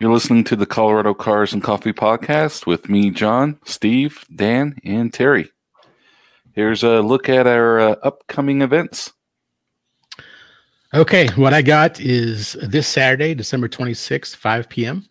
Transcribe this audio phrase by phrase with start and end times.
[0.00, 5.12] You're listening to the Colorado Cars and Coffee podcast with me, John, Steve, Dan, and
[5.12, 5.50] Terry.
[6.52, 9.12] Here's a look at our uh, upcoming events.
[10.94, 15.04] Okay, what I got is this Saturday, December 26th, 5 p.m.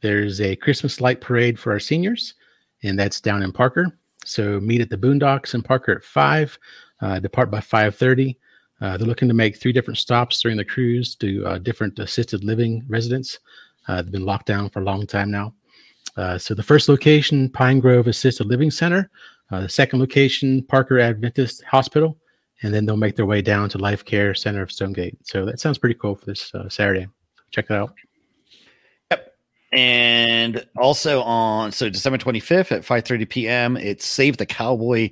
[0.00, 2.34] There's a Christmas light parade for our seniors,
[2.82, 3.96] and that's down in Parker.
[4.24, 6.58] So meet at the Boondocks in Parker at 5,
[7.02, 8.36] uh, depart by 5.30.
[8.80, 12.42] Uh, they're looking to make three different stops during the cruise to uh, different assisted
[12.42, 13.38] living residents.
[13.88, 15.54] Uh, they've been locked down for a long time now.
[16.16, 19.10] Uh, so the first location, Pine Grove Assisted Living Center.
[19.50, 22.16] Uh, the second location, Parker Adventist Hospital.
[22.62, 25.18] And then they'll make their way down to Life Care Center of Stonegate.
[25.26, 27.08] So that sounds pretty cool for this Saturday.
[27.50, 27.94] Check that out.
[29.10, 29.34] Yep.
[29.72, 33.76] And also on so December 25th at 5:30 p.m.
[33.76, 35.10] it's Save the Cowboy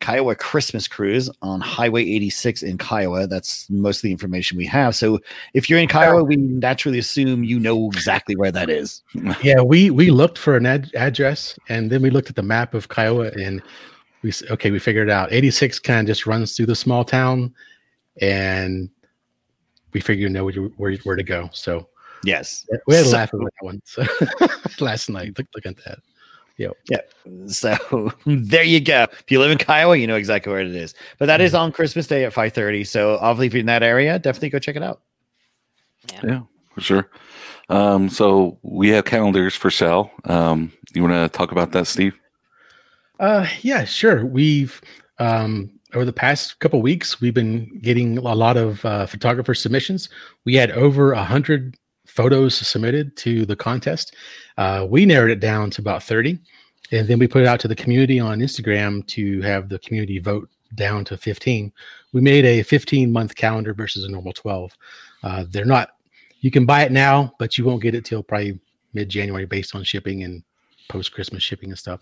[0.00, 3.26] Kiowa Christmas Cruise on Highway 86 in Kiowa.
[3.26, 4.94] That's most of the information we have.
[4.94, 5.18] So
[5.54, 9.02] if you're in Kiowa, we naturally assume you know exactly where that is.
[9.42, 12.74] Yeah, we we looked for an ad- address and then we looked at the map
[12.74, 13.62] of Kiowa and
[14.22, 15.32] we okay, we figured it out.
[15.32, 17.54] 86 kind of just runs through the small town
[18.20, 18.90] and
[19.92, 21.48] we figured you know where, where, where to go.
[21.52, 21.88] So
[22.24, 24.04] yes, we had a so, laugh at that one so,
[24.84, 25.36] last night.
[25.38, 25.98] Look, look at that.
[26.58, 26.76] Yep.
[26.90, 27.00] Yeah.
[27.46, 29.04] So there you go.
[29.04, 30.94] If you live in Kiowa, you know exactly where it is.
[31.18, 31.62] But that is mm-hmm.
[31.62, 32.86] on Christmas Day at 5:30.
[32.86, 35.00] So obviously if you're in that area, definitely go check it out.
[36.12, 36.40] Yeah, yeah
[36.74, 37.10] for sure.
[37.70, 40.10] Um, so we have calendars for sale.
[40.24, 42.18] Um, you want to talk about that, Steve?
[43.20, 44.24] Uh, yeah, sure.
[44.24, 44.80] We've
[45.18, 50.08] um, over the past couple weeks, we've been getting a lot of uh, photographer submissions.
[50.44, 51.76] We had over a hundred
[52.18, 54.16] photos submitted to the contest.
[54.56, 56.36] Uh, we narrowed it down to about 30,
[56.90, 60.18] and then we put it out to the community on Instagram to have the community
[60.18, 61.72] vote down to 15.
[62.12, 64.72] We made a 15 month calendar versus a normal 12.
[65.22, 65.90] Uh, they're not,
[66.40, 68.58] you can buy it now, but you won't get it till probably
[68.94, 70.42] mid January based on shipping and
[70.88, 72.00] post Christmas shipping and stuff.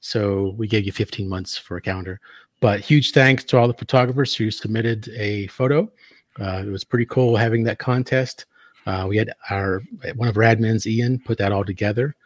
[0.00, 2.20] So we gave you 15 months for a calendar.
[2.60, 5.92] But huge thanks to all the photographers who submitted a photo.
[6.40, 8.46] Uh, it was pretty cool having that contest.
[8.88, 9.82] Uh, we had our
[10.14, 12.16] one of our admins, Ian, put that all together,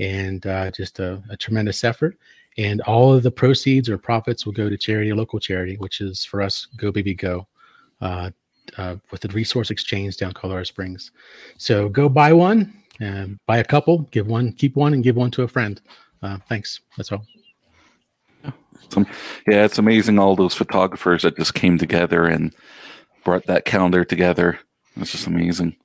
[0.00, 2.18] and uh, just a, a, tremendous effort.
[2.56, 6.00] And all of the proceeds or profits will go to charity, a local charity, which
[6.00, 7.46] is for us, Go Baby Go,
[8.00, 8.30] uh,
[8.76, 11.12] uh with the Resource Exchange down Colorado Springs.
[11.56, 15.30] So go buy one, and buy a couple, give one, keep one, and give one
[15.30, 15.80] to a friend.
[16.20, 16.80] Uh, thanks.
[16.96, 17.24] That's all.
[19.46, 22.52] Yeah, it's amazing all those photographers that just came together and
[23.24, 24.58] brought that calendar together.
[24.96, 25.76] It's just amazing.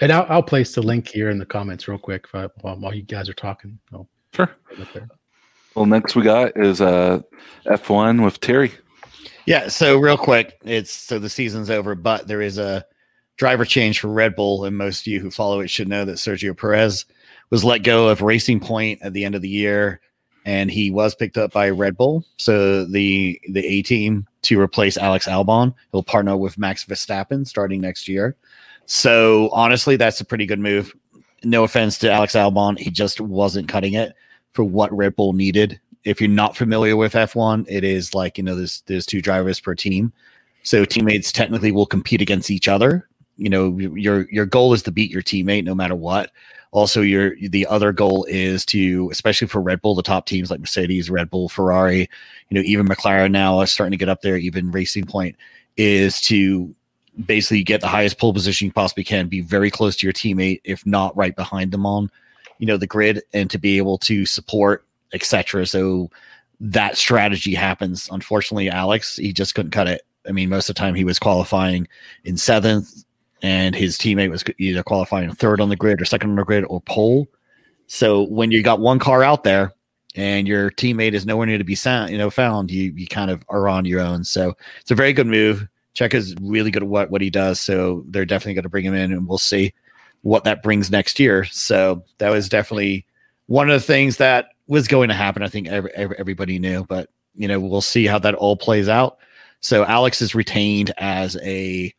[0.00, 2.94] And I'll, I'll place the link here in the comments real quick I, while, while,
[2.94, 3.78] you guys are talking.
[3.92, 4.50] I'll sure.
[5.74, 7.20] Well, next we got is uh,
[7.66, 8.72] F1 with Terry.
[9.46, 9.68] Yeah.
[9.68, 12.84] So real quick, it's so the season's over, but there is a
[13.36, 16.16] driver change for Red Bull, and most of you who follow it should know that
[16.16, 17.04] Sergio Perez
[17.50, 20.00] was let go of Racing Point at the end of the year,
[20.44, 22.24] and he was picked up by Red Bull.
[22.36, 27.80] So the the A team to replace Alex Albon, he'll partner with Max Verstappen starting
[27.80, 28.36] next year.
[28.92, 30.92] So honestly, that's a pretty good move.
[31.44, 34.14] No offense to Alex Albon, he just wasn't cutting it
[34.52, 35.80] for what Red Bull needed.
[36.02, 39.60] If you're not familiar with F1, it is like you know there's there's two drivers
[39.60, 40.12] per team,
[40.64, 43.08] so teammates technically will compete against each other.
[43.36, 46.32] You know your your goal is to beat your teammate no matter what.
[46.72, 50.58] Also, your the other goal is to, especially for Red Bull, the top teams like
[50.58, 52.10] Mercedes, Red Bull, Ferrari,
[52.48, 54.36] you know, even McLaren now are starting to get up there.
[54.36, 55.36] Even Racing Point
[55.76, 56.74] is to
[57.26, 60.60] basically get the highest pole position you possibly can, be very close to your teammate,
[60.64, 62.10] if not right behind them on,
[62.58, 65.66] you know, the grid, and to be able to support, etc.
[65.66, 66.10] So
[66.60, 68.08] that strategy happens.
[68.10, 70.02] Unfortunately, Alex, he just couldn't cut it.
[70.28, 71.88] I mean, most of the time he was qualifying
[72.24, 73.04] in seventh,
[73.42, 76.64] and his teammate was either qualifying third on the grid or second on the grid
[76.68, 77.26] or pole.
[77.86, 79.72] So when you got one car out there
[80.14, 83.30] and your teammate is nowhere near to be sound, you know, found, you you kind
[83.30, 84.24] of are on your own.
[84.24, 85.66] So it's a very good move.
[85.94, 87.60] Checo is really good at what, what he does.
[87.60, 89.72] So they're definitely going to bring him in and we'll see
[90.22, 91.44] what that brings next year.
[91.44, 93.06] So that was definitely
[93.46, 95.42] one of the things that was going to happen.
[95.42, 98.88] I think every, every, everybody knew, but you know, we'll see how that all plays
[98.88, 99.18] out.
[99.60, 101.92] So Alex is retained as a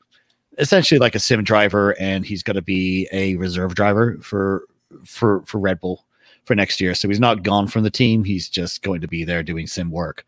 [0.57, 4.63] essentially like a sim driver and he's going to be a reserve driver for
[5.05, 6.05] for for Red Bull
[6.45, 6.93] for next year.
[6.95, 8.23] So he's not gone from the team.
[8.23, 10.25] He's just going to be there doing sim work.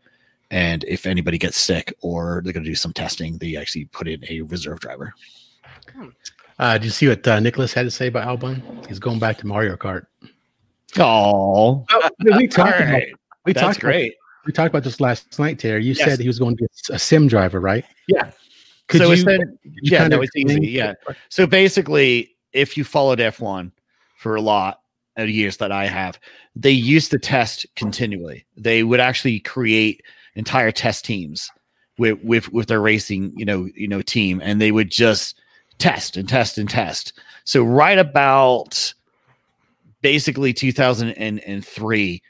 [0.54, 4.06] And if anybody gets sick or they're going to do some testing, they actually put
[4.06, 5.12] in a reserve driver.
[6.60, 8.86] Uh, did you see what uh, Nicholas had to say about Albon?
[8.86, 10.06] He's going back to Mario Kart.
[10.96, 11.84] Oh,
[12.38, 12.88] we talked right.
[12.88, 13.02] about
[13.44, 14.12] we That's talked great.
[14.12, 15.82] About, we talked about this last night, Terry.
[15.82, 16.08] You yes.
[16.08, 17.84] said he was going to be a sim driver, right?
[18.06, 18.30] Yeah.
[18.86, 20.68] Could so you, yeah, no, it's easy.
[20.68, 20.94] Yeah.
[21.30, 23.72] So basically, if you followed F1
[24.18, 24.78] for a lot,
[25.16, 26.18] of years that I have,
[26.56, 28.46] they used to test continually.
[28.56, 30.02] They would actually create
[30.34, 31.50] entire test teams
[31.98, 35.36] with with with their racing, you know, you know, team, and they would just
[35.78, 37.12] test and test and test.
[37.44, 38.94] So right about
[40.00, 42.22] basically 2003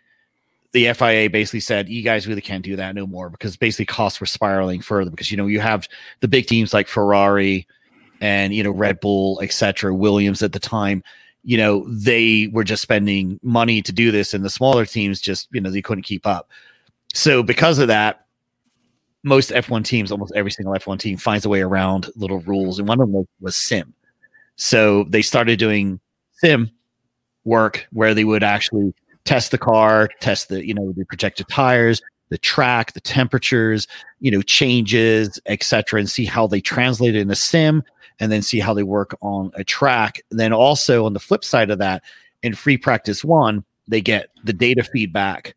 [0.74, 4.20] the FIA basically said, "You guys really can't do that no more," because basically costs
[4.20, 5.10] were spiraling further.
[5.10, 5.88] Because you know you have
[6.20, 7.66] the big teams like Ferrari
[8.20, 11.02] and you know Red Bull, etc., Williams at the time.
[11.44, 15.48] You know they were just spending money to do this, and the smaller teams just
[15.52, 16.50] you know they couldn't keep up.
[17.14, 18.26] So because of that,
[19.22, 22.86] most F1 teams, almost every single F1 team, finds a way around little rules, and
[22.86, 23.94] one of them was sim.
[24.56, 26.00] So they started doing
[26.32, 26.70] sim
[27.44, 28.92] work where they would actually
[29.24, 33.86] test the car, test the, you know, the projected tires, the track, the temperatures,
[34.20, 37.82] you know, changes, etc., and see how they translate it in a sim
[38.20, 40.20] and then see how they work on a track.
[40.30, 42.02] And then also on the flip side of that,
[42.42, 45.54] in free practice one, they get the data feedback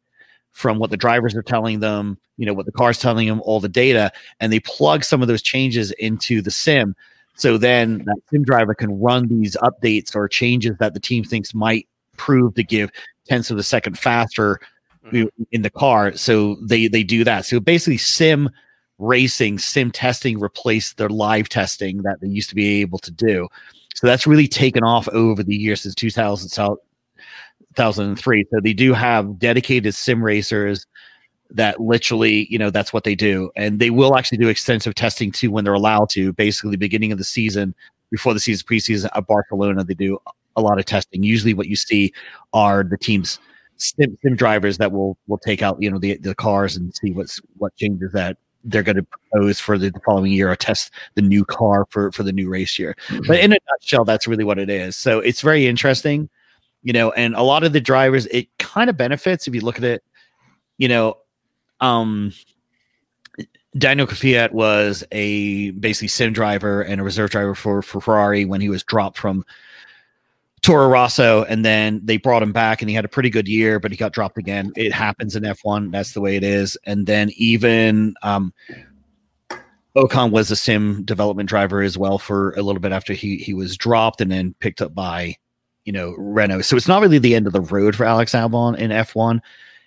[0.57, 3.59] from what the drivers are telling them, you know, what the car's telling them, all
[3.59, 6.95] the data, and they plug some of those changes into the sim.
[7.35, 11.53] So then that sim driver can run these updates or changes that the team thinks
[11.53, 11.87] might
[12.17, 12.89] prove to give
[13.27, 14.59] tenths of a second faster
[15.05, 15.27] mm-hmm.
[15.51, 16.15] in the car.
[16.15, 17.45] So they they do that.
[17.45, 18.49] So basically, sim
[18.97, 23.47] racing, sim testing replaced their live testing that they used to be able to do.
[23.93, 26.49] So that's really taken off over the years since 2000,
[27.77, 28.45] 2003.
[28.51, 30.85] So they do have dedicated sim racers
[31.51, 33.51] that literally, you know, that's what they do.
[33.55, 36.33] And they will actually do extensive testing too when they're allowed to.
[36.33, 37.75] Basically, beginning of the season,
[38.09, 40.17] before the season preseason at Barcelona, they do
[40.55, 41.23] a lot of testing.
[41.23, 42.13] Usually, what you see
[42.53, 43.39] are the teams
[43.77, 47.11] sim, sim drivers that will will take out you know the the cars and see
[47.11, 51.21] what's what changes that they're going to propose for the, following year or test the
[51.21, 52.95] new car for for the new race year.
[53.07, 53.27] Mm-hmm.
[53.27, 54.97] But in a nutshell, that's really what it is.
[54.97, 56.29] So it's very interesting,
[56.83, 57.11] you know.
[57.11, 60.03] And a lot of the drivers, it kind of benefits if you look at it.
[60.77, 61.17] You know,
[61.79, 62.33] um,
[63.77, 68.61] Daniel Kvyat was a basically sim driver and a reserve driver for, for Ferrari when
[68.61, 69.45] he was dropped from
[70.61, 73.79] Toro Rosso, and then they brought him back, and he had a pretty good year,
[73.79, 74.71] but he got dropped again.
[74.75, 75.91] It happens in F1.
[75.91, 76.77] That's the way it is.
[76.85, 78.53] And then even um,
[79.95, 83.53] Ocon was a sim development driver as well for a little bit after he he
[83.53, 85.35] was dropped, and then picked up by
[85.87, 86.63] you know Renault.
[86.63, 89.39] So it's not really the end of the road for Alex Albon in F1.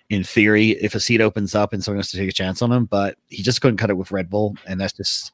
[0.09, 2.71] In theory, if a seat opens up and someone wants to take a chance on
[2.71, 5.31] him, but he just couldn't cut it with Red Bull, and that's just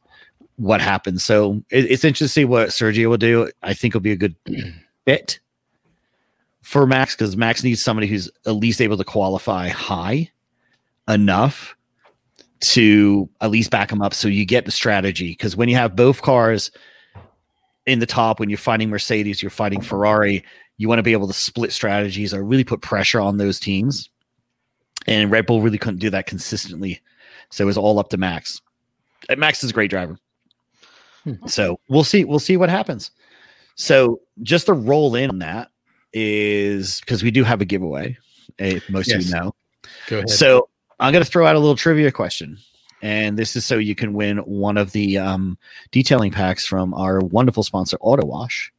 [0.57, 1.21] what happened.
[1.21, 3.49] So it, it's interesting to see what Sergio will do.
[3.63, 4.35] I think it'll be a good
[5.05, 5.39] fit
[6.61, 10.29] for Max because Max needs somebody who's at least able to qualify high
[11.07, 11.75] enough
[12.59, 15.29] to at least back him up so you get the strategy.
[15.29, 16.71] Because when you have both cars
[17.87, 20.43] in the top, when you're fighting Mercedes, you're fighting Ferrari,
[20.75, 24.09] you want to be able to split strategies or really put pressure on those teams.
[25.07, 27.01] And Red Bull really couldn't do that consistently.
[27.49, 28.61] So it was all up to Max.
[29.29, 30.19] And Max is a great driver.
[31.23, 31.47] Hmm.
[31.47, 32.25] So we'll see.
[32.25, 33.11] We'll see what happens.
[33.75, 35.69] So just to roll in on that
[36.11, 38.17] is because we do have a giveaway.
[38.59, 39.23] If most yes.
[39.23, 39.55] of you know.
[40.07, 40.29] Go ahead.
[40.29, 40.67] So
[40.99, 42.57] I'm going to throw out a little trivia question.
[43.01, 45.57] And this is so you can win one of the um,
[45.91, 48.71] detailing packs from our wonderful sponsor, Auto Wash.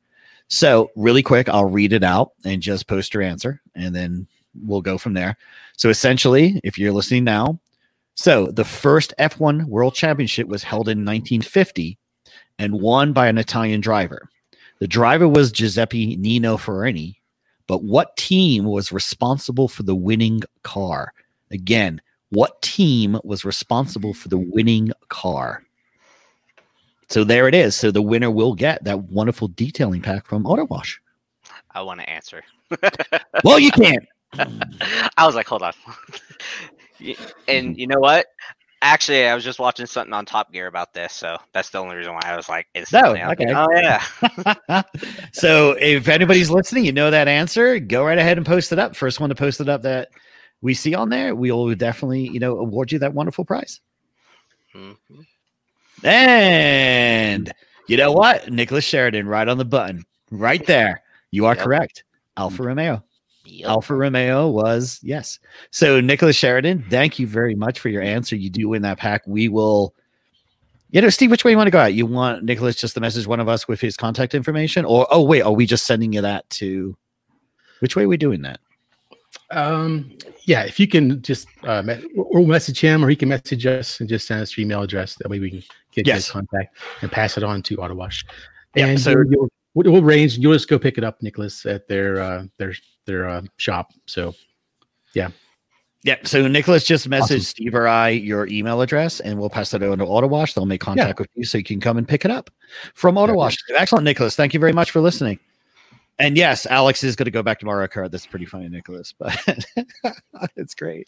[0.48, 4.26] So, really quick, I'll read it out and just post your answer, and then
[4.64, 5.36] we'll go from there.
[5.76, 7.60] So, essentially, if you're listening now,
[8.14, 11.98] so the first F1 World Championship was held in 1950
[12.58, 14.28] and won by an Italian driver.
[14.80, 17.12] The driver was Giuseppe Nino Farina,
[17.66, 21.12] but what team was responsible for the winning car?
[21.50, 25.62] Again, what team was responsible for the winning car?
[27.08, 27.74] So there it is.
[27.74, 31.00] So the winner will get that wonderful detailing pack from Auto Wash.
[31.70, 32.42] I want to answer.
[33.44, 34.04] well, you can't.
[35.16, 35.72] I was like, hold on.
[37.46, 38.26] and you know what?
[38.80, 41.96] Actually, I was just watching something on Top Gear about this, so that's the only
[41.96, 43.52] reason why I was like, no, okay.
[43.52, 44.82] oh yeah.
[45.32, 48.94] so if anybody's listening, you know that answer, go right ahead and post it up.
[48.94, 50.10] First one to post it up that
[50.60, 53.80] we see on there, we will definitely, you know, award you that wonderful prize.
[54.74, 56.06] Mm-hmm.
[56.06, 57.52] And
[57.86, 58.50] you know what?
[58.50, 61.02] Nicholas Sheridan, right on the button, right there.
[61.30, 61.64] You are yep.
[61.64, 62.04] correct.
[62.36, 63.02] Alfa Romeo.
[63.44, 63.68] Yep.
[63.68, 65.38] Alfa Romeo was yes.
[65.70, 68.36] So Nicholas Sheridan, thank you very much for your answer.
[68.36, 69.22] You do win that pack.
[69.26, 69.94] We will.
[70.90, 71.92] You know, Steve, which way you want to go out?
[71.92, 75.22] You want Nicholas just to message one of us with his contact information, or oh
[75.22, 76.96] wait, are we just sending you that to?
[77.80, 78.60] Which way are we doing that?
[79.50, 81.82] Um, yeah, if you can just uh,
[82.16, 85.14] or message him, or he can message us and just send us your email address.
[85.16, 85.62] That way we can
[85.92, 86.16] get yes.
[86.16, 88.24] his contact and pass it on to AutoWash.
[88.76, 90.38] And yeah, so you'll, we'll, we'll range.
[90.38, 92.74] You'll just go pick it up, Nicholas, at their uh, their
[93.06, 93.92] their uh, shop.
[94.06, 94.34] So
[95.14, 95.30] Yeah.
[96.04, 97.40] Yeah, so Nicholas just messaged Awesome.
[97.40, 100.54] Steve or I your email address, and we'll pass that over to Auto Wash.
[100.54, 102.50] They'll make contact with you so you can come and pick it up
[102.94, 103.56] from Auto Wash.
[103.76, 104.36] Excellent, Nicholas.
[104.36, 105.40] Thank you very much for listening.
[106.20, 108.10] And yes, Alex is going to go back to Mario Kart.
[108.10, 109.38] That's pretty funny, Nicholas, but
[110.56, 111.06] it's great.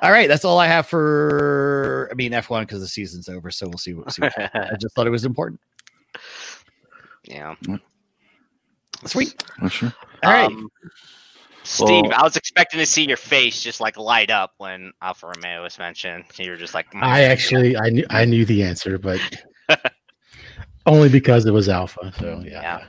[0.00, 2.08] All right, that's all I have for.
[2.12, 3.94] I mean, F1 because the season's over, so we'll see.
[3.94, 5.60] What, see what I just thought it was important.
[7.24, 7.54] yeah.
[9.06, 9.42] Sweet.
[9.60, 9.92] Oh, sure.
[10.24, 10.46] All right.
[10.46, 10.68] Um,
[11.64, 15.26] Steve, Well- I was expecting to see your face just like light up when Alfa
[15.34, 16.24] Romeo was mentioned.
[16.36, 19.20] You were just like, "Mm, I actually I knew I knew the answer, but
[20.86, 22.12] only because it was Alpha.
[22.18, 22.84] So yeah.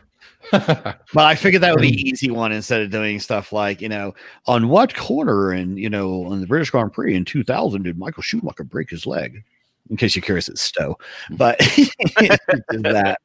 [1.14, 4.14] Well, I figured that would be easy one instead of doing stuff like, you know,
[4.46, 8.22] on what corner and, you know, on the British Grand Prix in 2000 did Michael
[8.22, 9.44] Schumacher break his leg?
[9.90, 10.98] In case you're curious, it's Stowe.
[11.32, 11.58] But
[12.70, 13.18] that.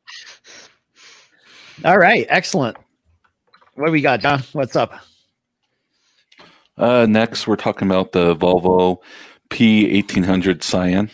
[1.85, 2.27] All right.
[2.31, 2.77] Excellent.
[3.75, 4.43] What do we got, John?
[4.53, 4.95] What's up?
[6.79, 8.99] Uh, next, we're talking about the Volvo
[9.51, 11.11] P1800 Cyan.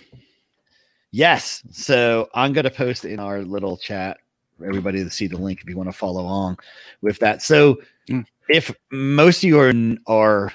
[1.11, 1.63] Yes.
[1.73, 4.20] So I'm going to post in our little chat for
[4.67, 6.59] everybody to see the link if you want to follow along
[7.03, 7.43] with that.
[7.43, 8.25] So Mm.
[8.49, 9.73] if most of you are,
[10.07, 10.53] are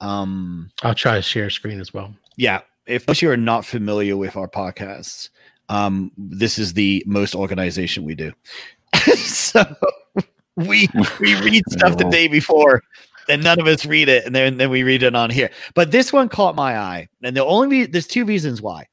[0.00, 2.14] um, I'll try to share screen as well.
[2.36, 5.30] yeah, if most of you are not familiar with our podcasts,
[5.68, 8.32] um, this is the most organization we do.
[9.16, 9.64] so
[10.54, 10.88] we
[11.18, 12.82] we read stuff the day before,
[13.28, 15.50] and none of us read it, and then then we read it on here.
[15.74, 18.86] But this one caught my eye, and the only re- there's two reasons why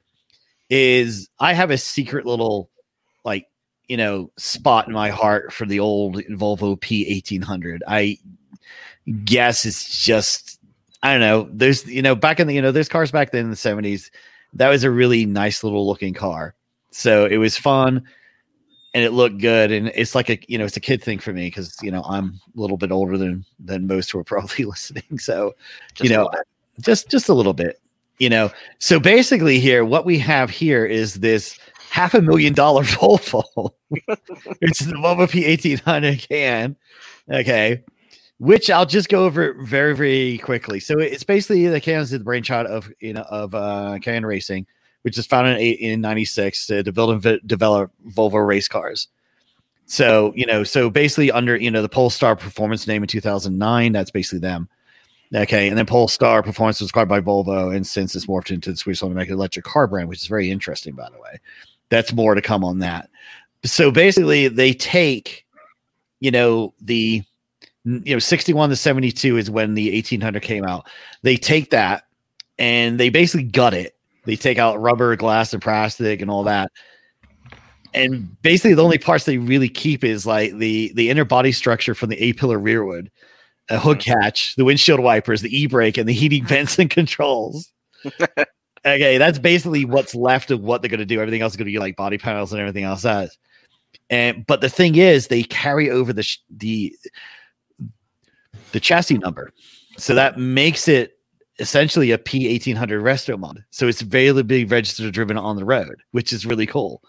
[0.70, 2.72] is I have a secret little
[3.24, 3.46] like
[3.88, 7.80] you know spot in my heart for the old Volvo P1800.
[7.88, 8.18] I
[9.26, 10.60] guess it's just
[11.02, 11.50] I don't know.
[11.52, 14.10] There's you know back in the you know there's cars back then in the 70s
[14.54, 16.56] that was a really nice little looking car.
[16.92, 18.04] So it was fun
[18.94, 21.34] and it looked good and it's like a you know it's a kid thing for
[21.34, 24.66] me because you know I'm a little bit older than than most who are probably
[24.66, 25.20] listening.
[25.20, 25.54] So
[25.94, 26.30] just you know
[26.80, 27.80] just just a little bit
[28.20, 28.50] you know
[28.80, 31.58] so basically here what we have here is this
[31.94, 33.70] half a million dollar volvo.
[34.62, 36.76] It's the volvo p1800 Cyan.
[37.32, 37.84] Okay.
[38.40, 40.80] Which i'll just go over very very quickly.
[40.80, 44.66] So it's basically the Cyan is the brainchild of you know of uh Cyan racing
[45.04, 49.08] which is founded in, eight- in 96 to build and vi- develop volvo race cars.
[49.86, 54.10] So you know so basically under you know the polestar performance name in 2009 that's
[54.12, 54.68] basically them.
[55.36, 58.78] Okay, and then Polestar Performance was acquired by Volvo, and since it's morphed into the
[58.78, 61.40] Swedish automatic electric car brand, which is very interesting, by the way.
[61.90, 63.10] That's more to come on that.
[63.66, 65.46] So basically, they take,
[66.20, 67.24] you know, the,
[67.86, 70.88] you know, 61 to 72 is when the 1800 came out.
[71.22, 72.04] They take that
[72.58, 73.96] and they basically gut it.
[74.26, 76.72] They take out rubber, glass, and plastic and all that.
[77.94, 81.94] And basically, the only parts they really keep is like the the inner body structure
[81.94, 83.12] from the A pillar rearward,
[83.70, 84.06] a hood mm.
[84.06, 87.72] catch, the windshield wipers, the e-brake, and the heating vents and controls.
[88.86, 91.20] okay, that's basically what's left of what they're going to do.
[91.22, 93.38] Everything else is going to be like body panels and everything else does.
[94.10, 96.96] And but the thing is, they carry over the sh- the
[98.72, 99.52] the chassis number,
[99.98, 101.18] so that makes it
[101.60, 103.64] essentially a P eighteen hundred resto mod.
[103.70, 107.02] So it's big registered driven on the road, which is really cool.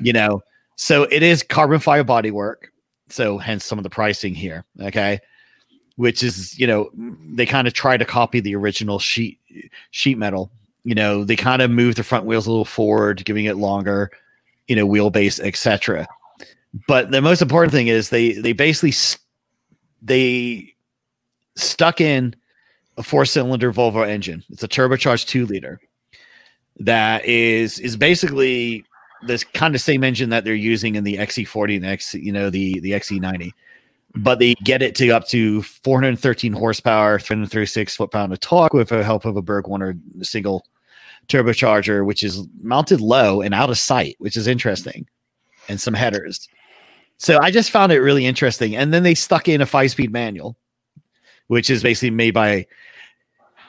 [0.00, 0.42] You know,
[0.76, 2.68] so it is carbon fiber bodywork.
[3.08, 4.64] So hence some of the pricing here.
[4.80, 5.20] Okay
[5.98, 6.90] which is you know
[7.34, 9.40] they kind of try to copy the original sheet
[9.90, 10.52] sheet metal
[10.88, 14.10] you know they kind of move the front wheels a little forward giving it longer
[14.68, 16.06] you know wheelbase etc
[16.86, 18.92] but the most important thing is they they basically
[20.00, 20.74] they
[21.56, 22.34] stuck in
[22.96, 24.44] a four cylinder volvo engine.
[24.50, 25.80] It's a turbocharged two liter
[26.80, 28.84] that is is basically
[29.22, 32.50] this kind of same engine that they're using in the XC40 and X, you know,
[32.50, 33.52] the the XC90
[34.14, 38.88] but they get it to up to 413 horsepower, 336 foot pound of torque with
[38.88, 40.64] the help of a BorgWarner single
[41.28, 45.06] turbocharger, which is mounted low and out of sight, which is interesting,
[45.68, 46.48] and some headers.
[47.18, 48.76] So I just found it really interesting.
[48.76, 50.56] And then they stuck in a five speed manual,
[51.48, 52.66] which is basically made by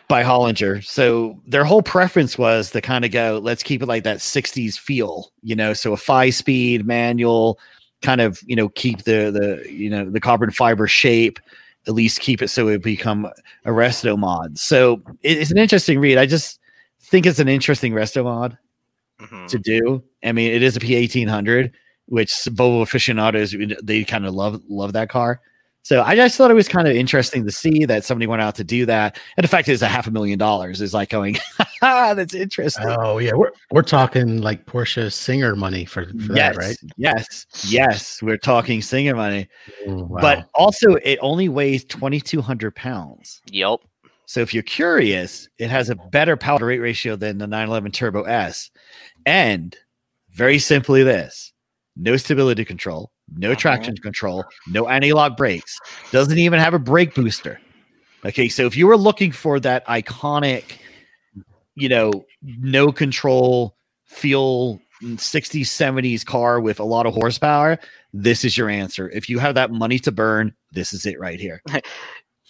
[0.07, 0.83] by Holinger.
[0.83, 4.75] So their whole preference was to kind of go, let's keep it like that 60s
[4.77, 7.59] feel, you know, so a five speed manual,
[8.01, 11.39] kind of you know keep the the you know the carbon fiber shape
[11.87, 13.25] at least keep it so it become
[13.65, 16.58] a resto mod so it- it's an interesting read i just
[17.09, 18.57] think it's an interesting resto mod
[19.21, 19.47] Mhm.
[19.49, 21.71] to do i mean it is a p1800
[22.05, 25.41] which volvo aficionados they kind of love love that car
[25.81, 28.53] So I just thought it was kind of interesting to see that somebody went out
[28.55, 29.17] to do that.
[29.37, 31.37] And the fact is, a half a million dollars is like going,
[31.81, 32.85] that's interesting.
[32.85, 36.77] Oh yeah, we're we're talking like Porsche Singer money for, for yes, that, right?
[36.97, 38.21] yes, yes.
[38.21, 39.47] We're talking singer money,
[39.87, 40.19] Oh, wow.
[40.21, 43.41] but also it only weighs 2,200 pounds.
[43.49, 43.79] Yep.
[44.29, 47.91] So if you're curious, it has a better power to weight ratio than the 911
[47.91, 48.69] Turbo S.
[49.25, 49.75] And
[50.35, 51.51] very simply this
[51.95, 53.55] no stability control, no Uh-huh.
[53.59, 55.79] traction control, no anti lock brakes,
[56.11, 57.59] doesn't even have a brake booster.
[58.23, 60.77] Okay, so if you were looking for that iconic,
[61.73, 62.11] you know,
[62.43, 64.79] no control, feel
[65.17, 67.79] 60s, 70s car with a lot of horsepower,
[68.13, 69.09] this is your answer.
[69.09, 71.63] If you have that money to burn, this is it right here.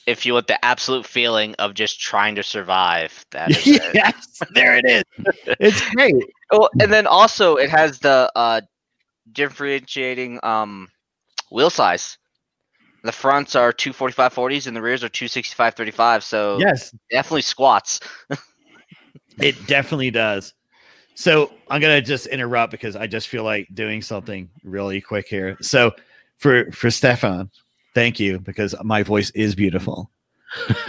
[0.06, 3.92] If you want the absolute feeling of just trying to survive, that is it.
[3.94, 5.04] yes, there it is.
[5.60, 6.16] It's great.
[6.52, 8.62] Oh, and then also it has the uh
[9.32, 10.88] differentiating um
[11.52, 12.18] wheel size.
[13.04, 16.24] The fronts are 245 40s and the rears are 265 35.
[16.24, 18.00] So Yes, definitely squats.
[19.42, 20.54] it definitely does.
[21.16, 25.58] So I'm gonna just interrupt because I just feel like doing something really quick here.
[25.62, 25.92] So
[26.38, 27.50] for for Stefan,
[27.94, 30.12] thank you because my voice is beautiful.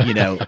[0.07, 0.39] You know,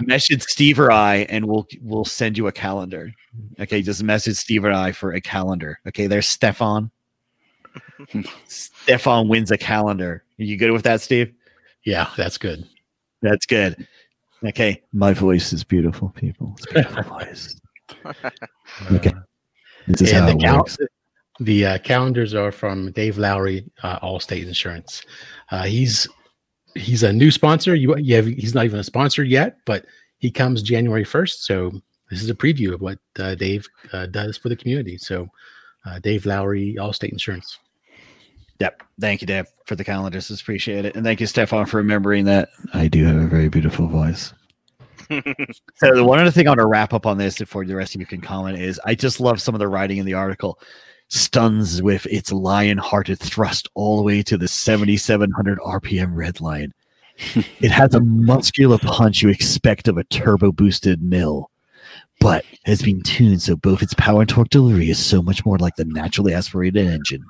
[0.00, 3.12] message Steve or I, and we'll we'll send you a calendar.
[3.60, 5.78] Okay, just message Steve or I for a calendar.
[5.86, 6.90] Okay, there's Stefan.
[8.48, 10.24] Stefan wins a calendar.
[10.40, 11.32] Are you good with that, Steve?
[11.84, 12.66] yeah, that's good.
[13.22, 13.86] That's good.
[14.44, 16.56] Okay, my voice is beautiful, people.
[16.58, 17.60] It's a beautiful voice.
[18.90, 19.12] Okay.
[19.86, 20.78] This is and how it cal- works.
[21.40, 25.04] The uh, calendars are from Dave Lowry, uh, Allstate Insurance.
[25.50, 26.08] Uh, he's
[26.74, 27.74] he's a new sponsor.
[27.74, 29.86] You, you have, he's not even a sponsor yet, but
[30.18, 31.44] he comes January first.
[31.44, 31.72] So
[32.10, 34.98] this is a preview of what uh, Dave uh, does for the community.
[34.98, 35.28] So
[35.86, 37.58] uh, Dave Lowry, Allstate Insurance.
[38.60, 38.82] Yep.
[39.00, 40.28] Thank you, Dave, for the calendars.
[40.28, 40.96] Just appreciate it.
[40.96, 44.32] And thank you, Stefan, for remembering that I do have a very beautiful voice.
[45.76, 47.94] So the one other thing I want to wrap up on this before the rest
[47.94, 50.58] of you can comment is I just love some of the writing in the article.
[51.08, 56.72] Stuns with its lion-hearted thrust all the way to the 7,700 RPM red line.
[57.60, 61.50] it has a muscular punch you expect of a turbo-boosted mill,
[62.20, 65.58] but has been tuned so both its power and torque delivery is so much more
[65.58, 67.24] like the naturally aspirated engine.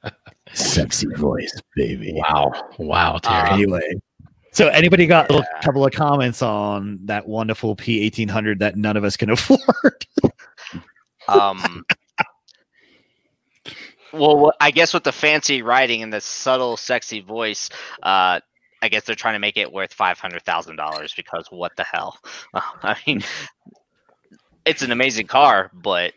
[0.54, 2.12] Sexy voice, baby.
[2.16, 3.48] Wow, wow, Terry.
[3.50, 3.94] Uh, Anyway,
[4.52, 5.60] so anybody got a little Yeah.
[5.62, 10.06] couple of comments on that wonderful P eighteen hundred that none of us can afford?
[11.28, 11.84] um
[14.14, 17.70] well i guess with the fancy writing and the subtle sexy voice
[18.02, 18.40] uh
[18.82, 22.18] i guess they're trying to make it worth $500000 because what the hell
[22.54, 23.22] i mean
[24.64, 26.12] it's an amazing car but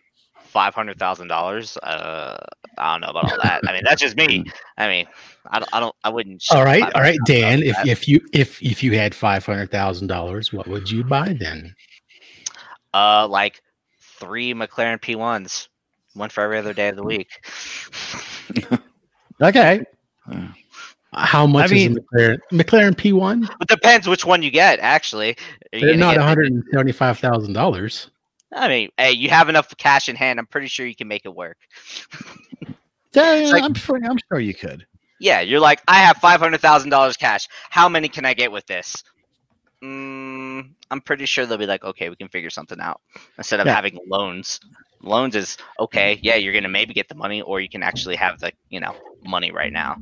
[0.54, 2.38] $500000 uh
[2.78, 4.46] i don't know about all that i mean that's just me
[4.78, 5.06] i mean
[5.52, 7.62] i don't i, don't, I wouldn't All right, all right, Dan.
[7.62, 7.88] If that.
[7.88, 11.76] if you if if you had five hundred thousand dollars, what would you buy then?
[12.94, 13.62] uh like
[14.00, 15.68] three mclaren p1s
[16.18, 17.30] one for every other day of the week
[19.42, 19.84] Okay,
[21.14, 23.44] How much mean- is a McLaren McLaren P one?
[23.62, 24.80] It depends which one you get.
[24.80, 25.38] Actually,
[25.74, 28.10] Are you They're not one hundred and seventy five thousand dollars.
[28.54, 30.40] I mean, hey, you have enough cash in hand.
[30.40, 31.58] I'm pretty sure you can make it work.
[33.14, 34.00] Yeah, like- I'm sure.
[34.04, 34.86] I'm sure you could.
[35.20, 37.48] Yeah, you're like, I have five hundred thousand dollars cash.
[37.72, 39.04] How many can I get with this?
[39.84, 43.02] Mm, I'm pretty sure they'll be like, okay, we can figure something out
[43.38, 43.74] instead of Yeah.
[43.76, 44.60] having loans.
[45.02, 46.16] Loans is okay.
[46.16, 46.26] Mm-hmm.
[46.26, 48.96] Yeah, you're gonna maybe get the money, or you can actually have the you know
[49.24, 49.98] money right now.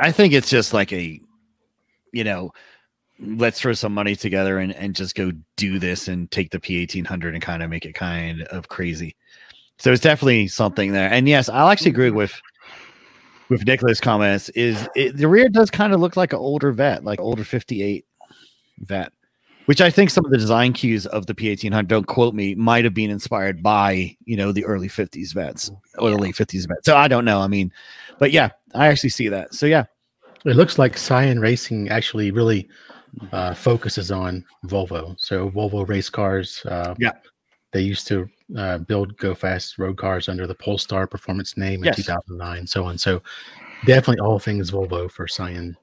[0.00, 1.20] I think it's just like a,
[2.12, 2.52] you know,
[3.20, 6.78] let's throw some money together and, and just go do this and take the P
[6.78, 9.16] eighteen hundred and kind of make it kind of crazy.
[9.78, 11.10] So it's definitely something there.
[11.10, 12.40] And yes, I'll actually agree with
[13.48, 14.48] with Nicholas' comments.
[14.50, 17.82] Is it, the rear does kind of look like an older vet, like older fifty
[17.82, 18.04] eight
[18.80, 19.12] vet,
[19.68, 22.34] which I think some of the design cues of the P eighteen hundred, don't quote
[22.34, 26.34] me, might have been inspired by you know the early fifties vets or the late
[26.34, 26.86] fifties vets.
[26.86, 27.40] So I don't know.
[27.40, 27.70] I mean,
[28.18, 29.52] but yeah, I actually see that.
[29.52, 29.84] So yeah,
[30.46, 32.66] It looks like Cyan Racing actually really
[33.32, 35.14] uh, focuses on Volvo.
[35.20, 36.62] So Volvo race cars.
[36.64, 37.12] Uh, Yeah.
[37.72, 38.26] They used to
[38.56, 41.96] uh, build go fast road cars under the Polestar performance name in Yes.
[41.96, 42.96] 2009, so on.
[42.96, 43.22] So
[43.84, 45.76] definitely all things Volvo for Cyan.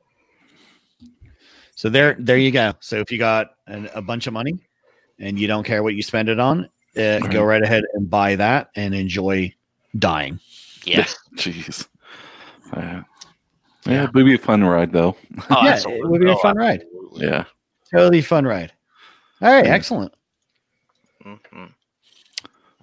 [1.75, 2.73] So there, there you go.
[2.79, 4.57] So if you got an, a bunch of money
[5.19, 8.35] and you don't care what you spend it on, uh, go right ahead and buy
[8.38, 9.53] that and enjoy
[9.99, 10.39] dying.
[10.85, 11.05] Yeah.
[11.35, 11.88] Jeez.
[12.75, 13.03] Yeah.
[13.85, 15.15] Yeah, it would be a fun ride though.
[15.51, 16.83] Oh, yeah, it would be a Oh, fun ride.
[17.13, 17.43] Yeah.
[17.91, 18.71] Totally fun ride.
[19.41, 19.73] All right, Yeah.
[19.73, 20.13] excellent.
[21.23, 21.71] Mhm.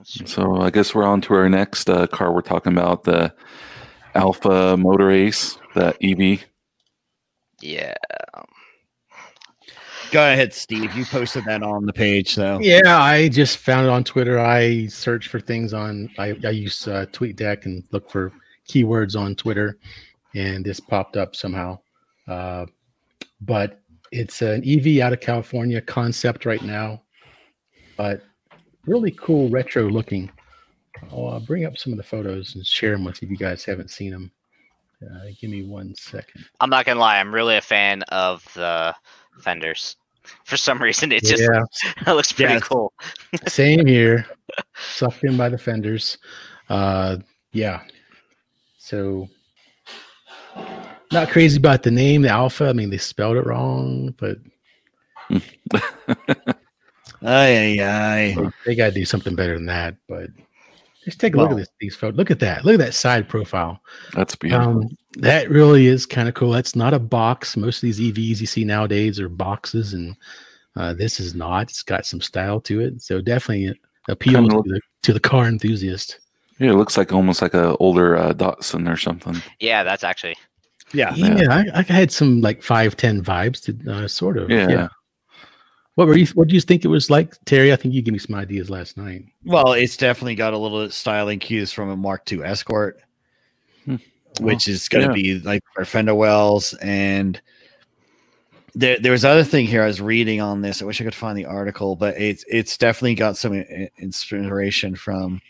[0.05, 2.33] So I guess we're on to our next uh, car.
[2.33, 3.33] We're talking about the
[4.14, 6.44] Alpha Motor Ace, the EV.
[7.61, 7.94] Yeah.
[10.12, 10.92] Go ahead, Steve.
[10.92, 14.38] You posted that on the page, so Yeah, I just found it on Twitter.
[14.38, 16.11] I search for things on.
[16.18, 18.31] I, I use uh, TweetDeck and look for
[18.68, 19.79] keywords on Twitter,
[20.35, 21.79] and this popped up somehow.
[22.29, 22.66] Uh,
[23.40, 27.01] but it's an EV out of California concept right now,
[27.96, 28.22] but
[28.85, 30.31] really cool retro looking.
[31.11, 33.38] I'll uh, bring up some of the photos and share them with you if you
[33.38, 34.31] guys haven't seen them.
[35.03, 36.44] Uh, give me one second.
[36.61, 38.94] I'm not gonna lie, I'm really a fan of the
[39.40, 39.96] fenders.
[40.44, 41.62] For some reason, it just yeah,
[42.06, 42.61] it looks pretty Yeah.
[42.61, 42.92] cool.
[43.46, 44.26] same here.
[44.76, 46.18] Sucked in by the fenders.
[46.68, 47.16] Uh,
[47.52, 47.80] yeah.
[48.78, 49.28] So
[51.11, 52.68] not crazy about the name, the Alpha.
[52.68, 54.38] I mean, they spelled it wrong, but
[57.24, 58.35] Ay, ay, ay.
[58.37, 59.94] they, they got to do something better than that.
[60.08, 60.28] But
[61.05, 62.17] just take a look at this, these photos.
[62.17, 62.65] Look at that.
[62.65, 63.81] Look at that side profile.
[64.15, 64.69] That's beautiful.
[64.69, 66.51] Um, that really is kind of cool.
[66.51, 67.57] That's not a box.
[67.57, 70.17] Most of these EVs you see nowadays are boxes, and
[70.77, 71.71] uh, this is not.
[71.71, 75.47] It's got some style to it, so definitely appeals to look- the, to the car
[75.47, 76.19] enthusiast.
[76.59, 79.37] yeah, it looks like almost like a older uh, Datsun or something.
[79.61, 80.37] Yeah, that's actually
[80.93, 81.12] Yeah.
[81.15, 81.62] Yeah, Yeah.
[81.75, 84.51] I, I had some like five ten vibes to uh, sort of.
[84.51, 84.88] Yeah.
[85.94, 86.26] What were you?
[86.28, 87.72] What do you think it was like, Terry?
[87.72, 89.26] I think you gave me some ideas last night.
[89.44, 93.00] Well, it's definitely got a little styling cues from a Mark II Escort,
[93.85, 93.96] Hmm.
[94.40, 95.38] which is going to yeah.
[95.38, 96.72] be like for fender wells.
[96.74, 97.40] And
[98.74, 100.81] there, there was other thing here I was reading on this.
[100.81, 103.52] I wish I could find the article, but it's it's definitely got some
[103.98, 105.42] inspiration from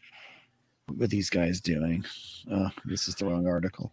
[0.89, 2.05] what these guys doing.
[2.51, 3.93] Oh, this is the wrong article.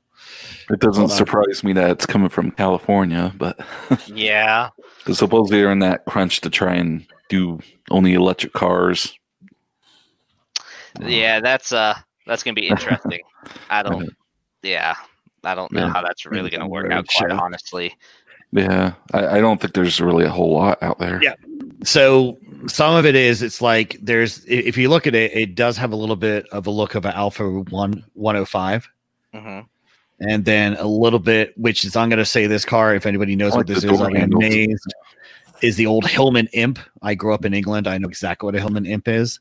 [0.70, 1.18] It doesn't Hold on.
[1.18, 3.60] surprise me that it's coming from California, but
[4.08, 4.70] yeah.
[4.98, 7.60] because supposedly they're in that crunch to try and do
[7.92, 9.18] only electric cars.
[11.02, 11.96] Yeah, that's uh
[12.28, 13.22] that's gonna be interesting.
[13.70, 14.10] I don't
[14.64, 14.96] yeah.
[15.44, 15.94] I don't know Yeah.
[15.94, 17.40] how that's really gonna work out quite sure.
[17.40, 17.96] honestly.
[18.52, 21.22] Yeah, I, I don't think there's really a whole lot out there.
[21.24, 21.36] Yeah.
[21.84, 25.78] So some of it is it's like there's if you look at it, it does
[25.78, 28.88] have a little bit of a look of an Alpha One 105.
[29.34, 29.60] hmm
[30.22, 32.94] and then a little bit, which is I'm going to say this car.
[32.94, 34.44] If anybody knows I what this is, I'm handles.
[34.44, 34.94] amazed.
[35.62, 36.78] Is the old Hillman Imp?
[37.02, 37.88] I grew up in England.
[37.88, 39.40] I know exactly what a Hillman Imp is.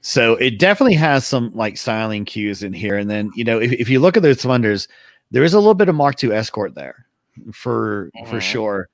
[0.00, 2.96] So it definitely has some like styling cues in here.
[2.96, 4.86] And then you know, if, if you look at those fenders,
[5.32, 7.06] there is a little bit of Mark II Escort there,
[7.52, 8.42] for for Mhm.
[8.42, 8.88] sure.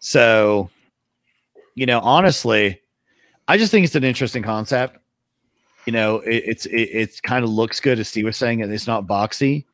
[0.00, 0.68] So,
[1.74, 2.80] you know, honestly,
[3.48, 4.98] I just think it's an interesting concept.
[5.86, 8.72] You know, it, it's it, it's kind of looks good, as Steve was saying, and
[8.72, 9.64] it's not boxy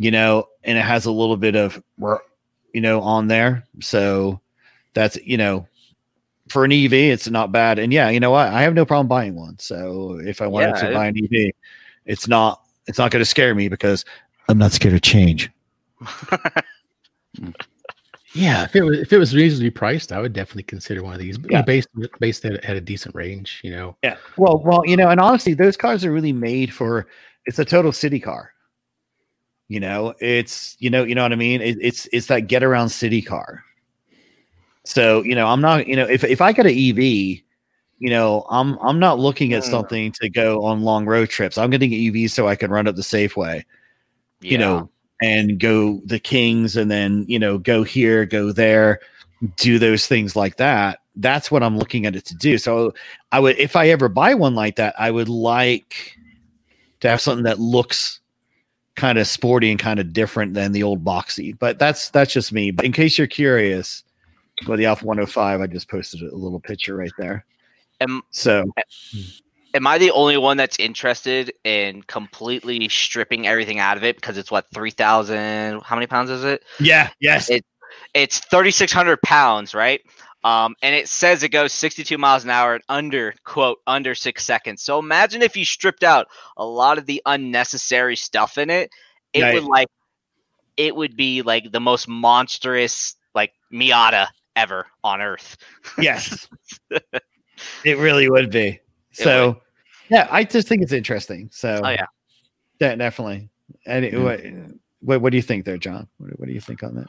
[0.00, 1.82] you know, and it has a little bit of,
[2.72, 3.64] you know, on there.
[3.80, 4.40] So
[4.94, 5.66] that's, you know,
[6.48, 7.80] for an EV, it's not bad.
[7.80, 8.46] And yeah, you know what?
[8.46, 9.58] I have no problem buying one.
[9.58, 11.50] So if I wanted Yeah, to it- buy an EV,
[12.06, 14.04] it's not, it's not going to scare me because
[14.48, 15.50] I'm not scared of change.
[17.36, 17.50] Hmm.
[18.34, 21.18] Yeah, if it was if it was reasonably priced, I would definitely consider one of
[21.18, 21.38] these.
[21.48, 21.62] Yeah.
[21.62, 21.88] based
[22.20, 23.96] based at, at a decent range, you know.
[24.02, 24.16] Yeah.
[24.36, 27.06] Well, well, you know, and honestly, those cars are really made for,
[27.46, 28.52] it's a total city car.
[29.68, 31.60] You know, it's, you know, you know what I mean?
[31.62, 33.64] It, it's, it's that get around city car.
[34.84, 38.46] So, you know, I'm not, you know, if, if I get an EV, you know,
[38.48, 39.70] I'm, I'm not looking at Mm.
[39.70, 41.58] something to go on long road trips.
[41.58, 43.64] I'm getting an EV so I can run up the Safeway,
[44.40, 49.00] you know, and go the Kings and then, you know, go here, go there,
[49.56, 51.00] do those things like that.
[51.16, 52.58] That's what I'm looking at it to do.
[52.58, 52.94] So
[53.32, 56.16] I would, if I ever buy one like that, I would like
[57.00, 58.20] to have something that looks
[58.96, 61.56] kind of sporty and kind of different than the old boxy.
[61.58, 62.70] But that's that's just me.
[62.70, 64.02] But in case you're curious,
[64.66, 67.44] well, the Alfa 105, I just posted a little picture right there.
[68.00, 68.64] Am, So
[69.74, 74.36] am I the only one that's interested in completely stripping everything out of it because
[74.38, 75.82] it's what three thousand?
[75.82, 76.62] How many pounds is it?
[76.80, 77.64] yeah, yes, It-
[78.14, 80.00] It's thirty six hundred pounds, right?
[80.44, 84.14] Um, and it says it goes sixty two miles an hour in under quote under
[84.14, 84.82] six seconds.
[84.82, 88.90] So imagine if you stripped out a lot of the unnecessary stuff in it.
[89.32, 89.54] It Right.
[89.54, 89.88] would like
[90.76, 95.56] it would be like the most monstrous like Miata ever on Earth.
[96.00, 96.48] yes,
[97.84, 98.80] it really would be.
[99.24, 99.60] So
[100.10, 101.48] yeah, I just think it's interesting.
[101.52, 102.06] So Oh yeah.
[102.80, 103.48] yeah, definitely.
[103.86, 104.22] And it, Yeah.
[104.22, 104.40] what,
[105.00, 106.08] what what do you think there, John?
[106.18, 107.06] What, what do you think on that?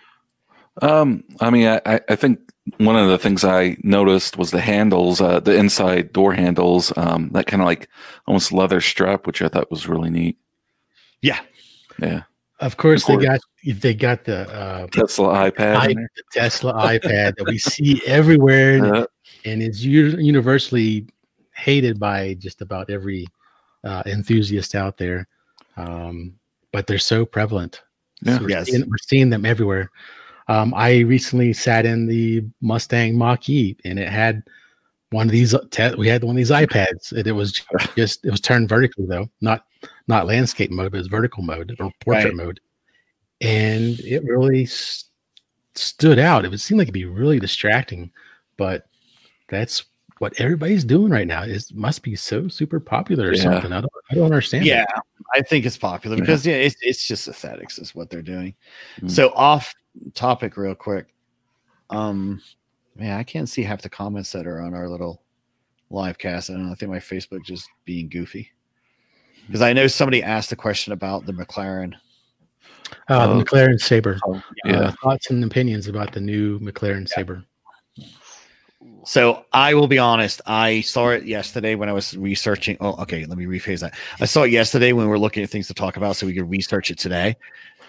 [0.82, 2.40] Um, I mean, I, I- I think
[2.78, 7.30] one of the things I noticed was the handles, uh, the inside door handles, um,
[7.34, 7.90] that kind of like
[8.28, 10.38] almost leather strap, which I thought was really neat.
[11.22, 11.40] Yeah.
[12.02, 12.24] Yeah.
[12.60, 15.76] Of course, Of they got they got the, uh, Tesla iPad.
[15.78, 19.08] i- the Tesla iPad that we see everywhere, and, Uh,
[19.46, 21.08] and is u- universally
[21.60, 23.28] hated by just about every
[23.84, 25.28] uh, enthusiast out there.
[25.78, 26.34] Um,
[26.72, 27.82] but they're so prevalent.
[28.22, 28.38] Yeah.
[28.38, 28.68] So we're, Yes.
[28.70, 29.90] seeing, we're seeing them everywhere.
[30.48, 34.44] Um, I recently sat in the Mustang Mach E, and it had
[35.12, 35.56] one of these.
[35.72, 37.54] Te- we had one of these iPads, and it was
[37.96, 39.66] just it was turned vertically though, not
[40.08, 42.36] not landscape mode, but it was vertical mode or portrait Right.
[42.36, 42.60] mode,
[43.42, 45.06] and it really s-
[45.76, 46.46] stood out.
[46.46, 48.12] It would seem like it'd be really distracting,
[48.58, 48.88] but
[49.50, 49.86] that's
[50.20, 51.44] what everybody's doing right now.
[51.44, 53.44] is must be so super popular or Yeah.
[53.44, 53.72] something.
[53.74, 54.66] I don't I don't understand.
[54.66, 54.86] Yeah,
[55.36, 56.22] I think it's popular Yeah.
[56.22, 58.54] because yeah, it's it's just aesthetics is what they're doing.
[59.02, 59.10] Mm.
[59.12, 59.74] So off
[60.14, 61.08] topic, real quick.
[61.90, 62.42] Um,
[62.96, 65.24] man, I can't see half the comments that are on our little
[65.90, 66.50] live cast.
[66.50, 66.72] I don't know.
[66.72, 68.52] I think my Facebook just being goofy
[69.48, 71.94] because I know somebody asked a question about the McLaren.
[73.08, 73.38] Uh, Oh.
[73.40, 74.20] the McLaren Sabre.
[74.66, 74.80] Yeah.
[74.80, 77.44] Uh, thoughts and opinions about the new McLaren Sabre.
[79.06, 80.42] So I will be honest.
[80.46, 82.78] I saw it yesterday when I was researching.
[82.80, 83.26] Oh, okay.
[83.26, 83.96] Let me rephrase that.
[84.20, 86.34] I saw it yesterday when we were looking at things to talk about, so we
[86.34, 87.36] could research it today.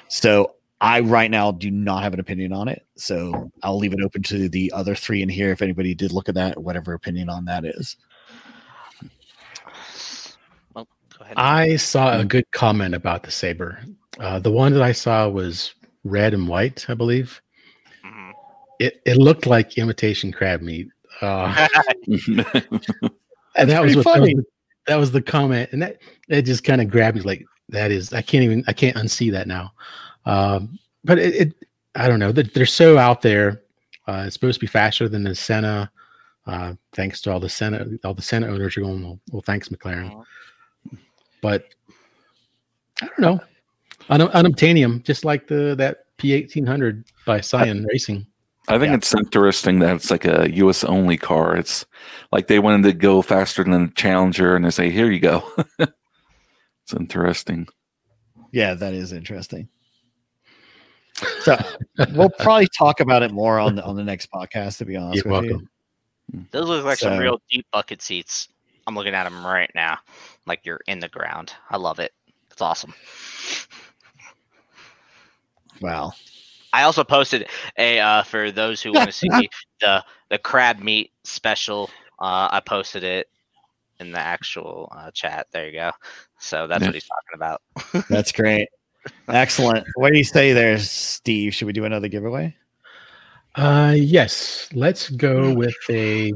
[0.09, 2.87] So I right now do not have an opinion on it.
[2.97, 6.29] So I'll leave it open to the other three in here if anybody did look
[6.29, 7.97] at that, whatever opinion on that is.
[10.75, 11.35] Well, go ahead.
[11.37, 13.79] I saw a good comment about the Sabre.
[14.19, 17.43] Uh, the one that I saw was red and white, I believe.
[18.05, 18.33] Mhm.
[18.79, 20.89] It it looked like imitation crab meat.
[21.21, 21.69] Uh,
[23.57, 24.35] and that was pretty that was, funny.
[24.35, 24.45] the,
[24.87, 28.13] that was the comment, and that it just kind of grabbed me like that is
[28.13, 29.73] I can't even I can't unsee that now.
[30.27, 31.55] Um, but it, it
[31.95, 33.63] I don't know they're, they're so out there.
[34.07, 35.91] Uh, it's supposed to be faster than the Senna.
[36.47, 39.03] Uh, thanks to all the Senna, all the Senna owners are going.
[39.03, 40.11] Well, well thanks McLaren.
[40.11, 40.97] Uh-huh.
[41.43, 41.69] But
[43.03, 43.41] I don't know.
[44.09, 48.27] Un- unobtainium, just like the that P eighteen hundred by Cyan Racing.
[48.69, 48.97] I think Yeah.
[48.97, 50.85] it's interesting that it's like a U.S.
[50.85, 51.57] only car.
[51.57, 51.85] It's
[52.31, 55.43] like they wanted to go faster than the Challenger, and they say, "Here you go."
[55.79, 57.67] it's interesting.
[58.53, 59.69] Yeah, that is interesting.
[61.43, 61.57] So
[62.15, 64.79] we'll probably talk about it more on the on the next podcast.
[64.79, 65.69] To be honest You're with welcome.
[66.53, 68.49] Those look like some real deep bucket seats.
[68.87, 69.99] I'm looking at them right now,
[70.47, 71.53] like you're in the ground.
[71.71, 72.13] I love it.
[72.51, 72.95] It's awesome.
[75.81, 76.13] Wow.
[76.73, 79.29] I also posted a uh, for those who want to see
[79.81, 81.91] the the crab meat special.
[82.19, 83.29] Uh, I posted it
[83.99, 85.47] in the actual uh, chat.
[85.53, 85.91] There you go.
[86.39, 86.89] So that's Yeah.
[86.89, 87.63] what he's talking about.
[88.09, 88.69] That's great.
[89.29, 89.87] Excellent.
[89.97, 91.55] What do you say there, Steve?
[91.55, 92.55] Should we do another giveaway?
[93.55, 94.69] Uh, yes.
[94.73, 96.33] Let's go with a.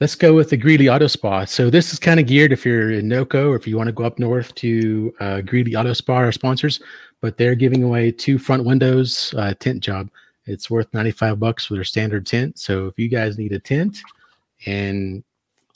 [0.00, 1.44] Let's go with the Greeley Auto Spa.
[1.44, 3.92] So this is kind of geared if you're in NOCO or if you want to
[3.92, 6.80] go up north to uh, Greeley Auto Spa, our sponsors.
[7.20, 10.08] But they're giving away two front windows uh, tint job.
[10.46, 12.60] It's worth 95 bucks for their standard tint.
[12.60, 13.98] So if you guys need a tint
[14.66, 15.24] and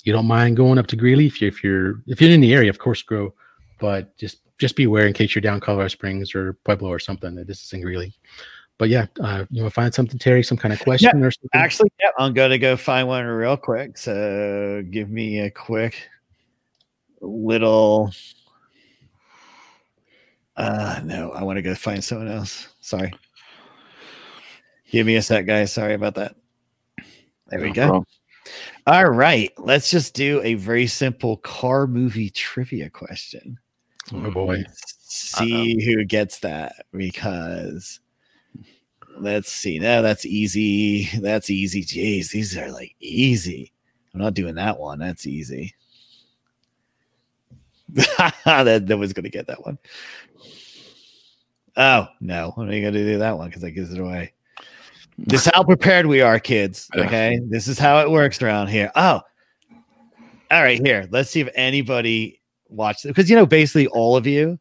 [0.05, 2.55] you don't mind going up to Greeley, if you're if you're if you're in the
[2.55, 3.35] area, of course, grow.
[3.81, 7.35] But just just be aware in case you're down Colorado Springs or Pueblo or something
[7.35, 8.15] that this is in Greeley.
[8.79, 10.43] But yeah, uh, you want to find something, Terry?
[10.43, 11.51] Some kind of question or something?
[11.55, 13.97] Actually, yeah, I'm gonna go find one real quick.
[13.97, 16.09] So give me a quick
[17.21, 18.13] little.
[20.57, 22.69] Uh no, I want to go find someone else.
[22.81, 23.13] Sorry.
[24.91, 25.73] Give me a sec, guys.
[25.73, 26.35] Sorry about that.
[27.49, 27.87] There we go.
[27.87, 28.07] problem.
[28.87, 33.59] All right, let's just do a very simple car movie trivia question.
[34.13, 38.01] oh boy, Let's see who gets that because
[39.19, 39.79] let's see.
[39.79, 41.09] No, that's easy.
[41.21, 41.85] That's easy.
[41.85, 43.73] Jeez, these are like easy.
[44.15, 44.99] I'm not doing that one.
[44.99, 45.75] That's easy.
[47.89, 49.79] that, that was going to get that one.
[51.77, 52.55] Oh, no.
[52.57, 54.33] I'm not going to do that one because that gives it away.
[55.19, 56.89] This is how prepared we are, kids.
[56.97, 57.41] Okay.
[57.49, 58.91] This is how it works around here.
[58.95, 59.21] Oh,
[60.51, 60.81] all right.
[60.85, 64.59] Here, let's see if anybody watched it because you know, basically, all of you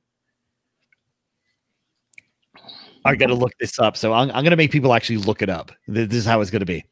[3.06, 3.98] are going to look this up.
[3.98, 5.72] So I'm, I'm going to make people actually look it up.
[5.88, 6.84] This is how it's going to be.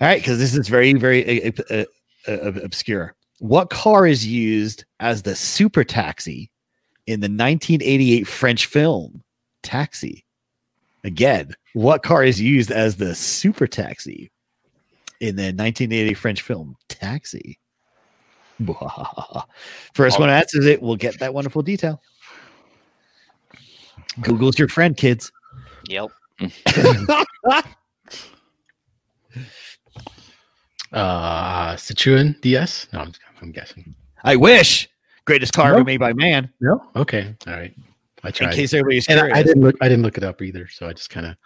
[0.00, 0.20] All right.
[0.20, 1.84] Because this is very, very uh, uh,
[2.28, 3.14] uh, uh, obscure.
[3.38, 6.50] What car is used as the super taxi
[7.06, 9.22] in the 1988 French film
[9.62, 10.24] Taxi?
[11.04, 14.30] Again, what car is used as the super taxi
[15.20, 17.58] in the 1980 French film Taxi?
[19.92, 22.00] First one answers it we'll get that wonderful detail.
[24.20, 25.30] Google's your friend, kids.
[25.88, 26.10] Yep.
[30.92, 32.88] uh, Citroen DS.
[32.92, 33.94] No, I'm, I'm guessing.
[34.24, 34.88] I wish
[35.24, 36.50] greatest car ever made by man.
[36.60, 36.82] No.
[36.96, 37.34] Okay.
[37.46, 37.74] All right.
[38.24, 38.50] I tried.
[38.50, 39.76] In case everybody's and curious, I, I didn't look.
[39.80, 40.68] I didn't look it up either.
[40.68, 41.36] So I just kind of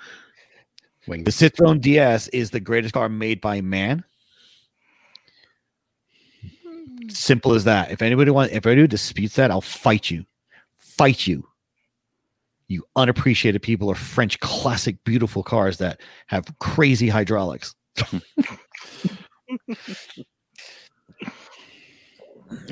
[1.07, 1.27] winged.
[1.27, 1.55] the it.
[1.55, 4.05] Citroen DS is the greatest car made by man.
[7.09, 7.91] Simple as that.
[7.91, 10.25] If anybody wants, if anybody disputes that, I'll fight you.
[10.79, 11.50] Fight you.
[12.71, 17.75] You unappreciated people are French classic beautiful cars that have crazy hydraulics.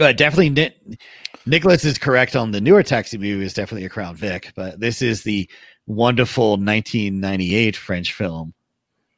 [0.01, 0.99] Uh, definitely, Ni-
[1.47, 5.01] Nicholas is correct on the newer Taxi movie is definitely a Crown Vic, but this
[5.01, 5.49] is the
[5.87, 8.53] wonderful 1998 French film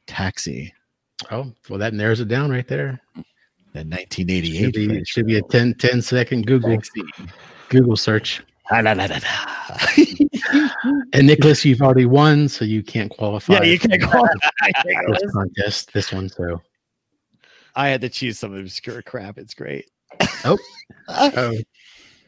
[0.05, 0.71] Taxi.
[1.31, 3.01] Oh, well, that narrows it down right there.
[3.73, 5.73] The Should 1988 be, French should be a film.
[5.73, 7.01] 10, 10 second Google Taxi.
[7.69, 8.43] Google search.
[8.73, 9.93] Ah.
[11.13, 13.53] And Nicholas, you've already won, so you can't qualify.
[13.53, 15.93] yeah, you can't call this contest.
[15.93, 16.61] This one, so
[17.75, 19.37] I had to choose some obscure crap.
[19.37, 19.89] It's great.
[20.45, 20.57] Oh.
[21.09, 21.57] oh,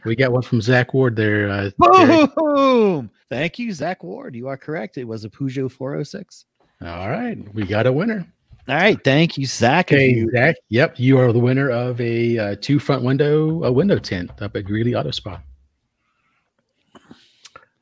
[0.05, 1.49] we got one from Zach Ward there.
[1.49, 2.27] Uh.
[2.35, 3.09] Boom!
[3.29, 4.35] Thank you, Zach Ward.
[4.35, 4.97] You are correct.
[4.97, 6.45] It was a Peugeot 406.
[6.81, 8.27] All right, we got a winner.
[8.67, 9.01] All right.
[9.03, 9.91] Thank you, Zach.
[9.91, 10.55] You- Zach.
[10.69, 14.55] Yep, you are the winner of a uh, two front window a window tent up
[14.55, 15.41] at Greeley Auto Spa.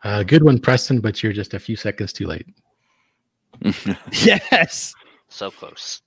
[0.04, 2.48] Uh, good one, Preston, but you're just a few seconds too late.
[4.12, 4.94] Yes.
[5.30, 6.02] So close.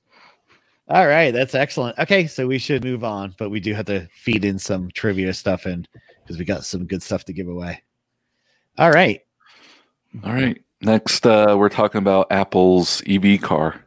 [0.89, 1.99] All right, that's excellent.
[1.99, 5.33] Okay, so we should move on, but we do have to feed in some trivia
[5.33, 5.87] stuff in
[6.23, 7.83] because we got some good stuff to give away.
[8.77, 9.23] All right.
[10.23, 10.63] All right.
[10.83, 13.83] Next, uh, we're talking about Apple's EV car.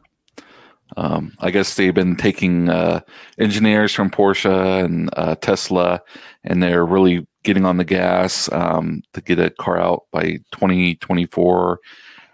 [0.96, 3.02] Um, I guess they've been taking uh,
[3.38, 6.02] engineers from Porsche and uh, Tesla,
[6.44, 11.80] and they're really getting on the gas um, to get a car out by 2024.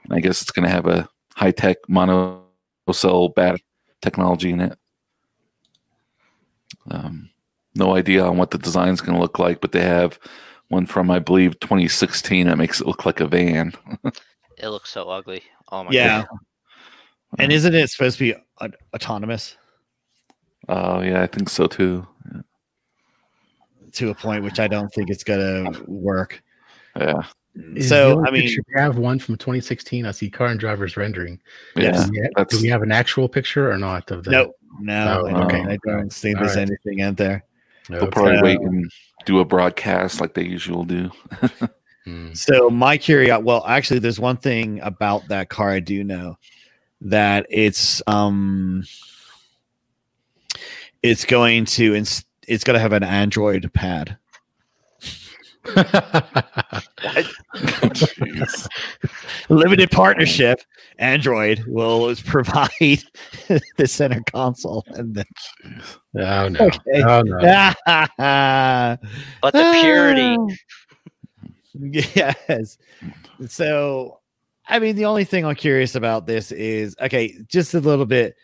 [0.05, 2.41] And I guess it's going to have a high tech mono
[2.91, 3.63] cell battery
[4.01, 4.77] technology in it.
[6.89, 7.29] Um,
[7.75, 10.17] no idea on what the design is going to look like, but they have
[10.69, 13.71] one from, I believe, 2016 that makes it look like a van.
[14.59, 15.41] It looks so ugly.
[15.71, 16.25] Oh my Yeah.
[16.29, 16.37] god.
[17.39, 19.57] And isn't it supposed to be autonomous
[20.69, 22.07] Oh yeah, I think so too.
[23.93, 26.41] To a point which I don't think it's going to work?
[26.95, 27.23] Yeah,
[27.81, 30.05] So, I mean- picture we have one from 2016.
[30.05, 31.39] I see car and drivers rendering.
[31.75, 31.83] yeah.
[31.93, 32.05] Yes.
[32.05, 34.31] Do we, have, do we have an actual picture or not of the?
[34.31, 35.61] No, no, Oh, I okay.
[35.61, 36.67] I don't see All there's right.
[36.69, 37.43] anything in there.
[37.89, 38.91] no, They'll probably So- wait and
[39.25, 41.11] do a broadcast like they usually do.
[42.05, 42.33] Hmm.
[42.33, 46.37] So my curiosity, well, actually, there's one thing about that car I do know
[46.99, 48.83] that it's um,
[51.01, 54.17] it's going to ins- it's going to have an Android pad.
[59.49, 60.61] Limited partnership.
[60.99, 62.69] Android will provide
[63.77, 65.25] the center console, and then
[66.17, 66.59] oh no!
[66.59, 67.03] Okay.
[67.03, 67.39] Oh no!
[69.41, 70.37] But the purity.
[72.15, 72.77] yes.
[73.47, 74.19] So,
[74.67, 78.35] I mean, the only thing I'm curious about this is okay, just a little bit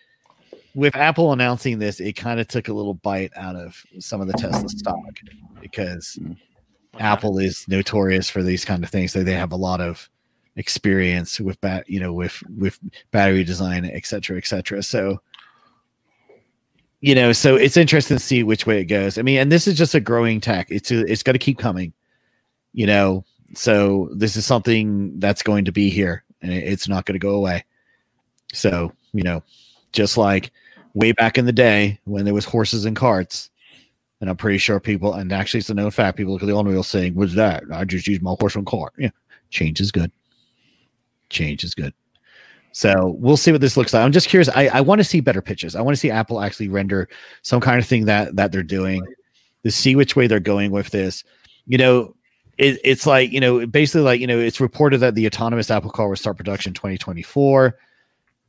[0.75, 4.27] with Apple announcing this, it kind of took a little bite out of some of
[4.27, 4.99] the Tesla stock
[5.61, 6.35] because mm.
[6.99, 9.13] Apple is notorious for these kind of things.
[9.13, 10.09] So they have a lot of
[10.55, 12.79] experience with bat, you know, with with
[13.11, 14.83] battery design, et cetera, et cetera.
[14.83, 15.21] So,
[17.01, 19.17] you know, so it's interesting to see which way it goes.
[19.17, 20.67] I mean, and this is just a growing tech.
[20.69, 21.93] It's a, it's got to keep coming,
[22.73, 23.23] you know.
[23.55, 27.35] So this is something that's going to be here, and it's not going to go
[27.35, 27.65] away.
[28.53, 29.41] So you know,
[29.91, 30.51] just like
[30.93, 33.49] way back in the day when there was horses and carts,
[34.21, 36.53] and I'm pretty sure people, and actually it's a known fact, people look at the
[36.53, 37.63] onwheel saying, "What's that?
[37.71, 39.11] I just use my horse and cart." Yeah,
[39.49, 40.11] change is good.
[41.29, 41.93] Change is good.
[42.71, 44.03] So we'll see what this looks like.
[44.03, 44.49] I'm just curious.
[44.49, 45.75] I, I want to see better pitches.
[45.75, 47.09] I want to see Apple actually render
[47.41, 49.03] some kind of thing that that they're doing
[49.63, 51.23] to see which way they're going with this.
[51.65, 52.15] You know,
[52.57, 55.91] it, it's like you know, basically like you know, it's reported that the autonomous Apple
[55.91, 57.77] car will start production 2024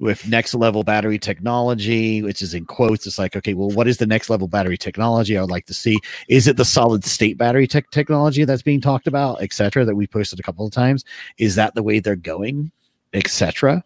[0.01, 3.07] with next level battery technology, which is in quotes.
[3.07, 5.37] It's like, okay, well, what is the next level battery technology?
[5.37, 5.99] I would like to see.
[6.27, 9.95] Is it the solid state battery tech technology that's being talked about, et cetera, that
[9.95, 11.05] we posted a couple of times?
[11.37, 12.73] Is that the way they're going,
[13.13, 13.85] et cetera?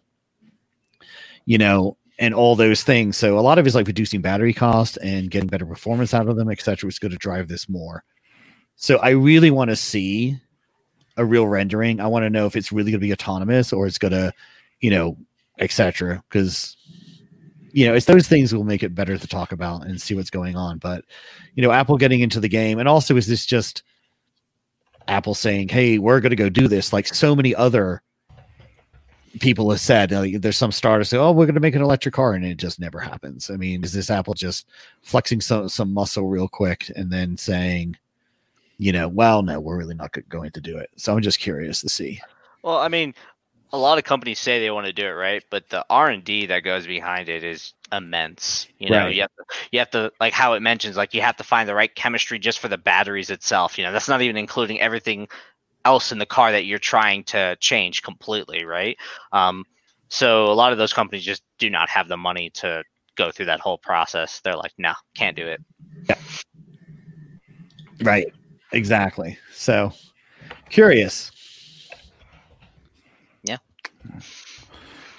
[1.43, 3.17] You know, and all those things.
[3.17, 6.29] So a lot of it is like reducing battery cost and getting better performance out
[6.29, 8.05] of them, et cetera, is going to drive this more.
[8.77, 10.39] So I really want to see
[11.17, 11.99] a real rendering.
[11.99, 14.33] I want to know if it's really going to be autonomous or it's going to,
[14.79, 15.17] you know,
[15.59, 16.23] etc.
[16.29, 16.75] Because
[17.75, 20.29] you know, it's those things will make it better to talk about and see what's
[20.29, 20.77] going on.
[20.77, 21.03] But
[21.55, 23.83] you know, Apple getting into the game, and also is this just
[25.09, 28.01] Apple saying, "Hey, we're going to go do this," like so many other
[29.41, 30.11] people have said.
[30.11, 32.55] Like, there's some starters say, "Oh, we're going to make an electric car," and it
[32.55, 33.49] just never happens.
[33.49, 34.69] I mean, is this Apple just
[35.01, 37.97] flexing some some muscle real quick and then saying?
[38.77, 40.89] You know, well, no, we're really not going to do it.
[40.97, 42.19] So I'm just curious to see.
[42.61, 43.13] Well, I mean,
[43.75, 45.43] a lot of companies say they want to do it, right?
[45.49, 48.67] But the R and D that goes behind it is immense.
[48.79, 49.15] You know, Right.
[49.15, 51.67] you have to, you have to like how it mentions, like you have to find
[51.67, 53.77] the right chemistry just for the batteries itself.
[53.77, 55.27] You know, that's not even including everything
[55.83, 58.97] else in the car that you're trying to change completely, right?
[59.31, 59.65] Um,
[60.09, 62.83] so a lot of those companies just do not have the money to
[63.15, 64.41] go through that whole process.
[64.43, 65.61] They're like, no, can't do it.
[68.01, 68.27] Right.
[68.71, 69.37] Exactly.
[69.53, 69.93] So
[70.69, 71.31] curious.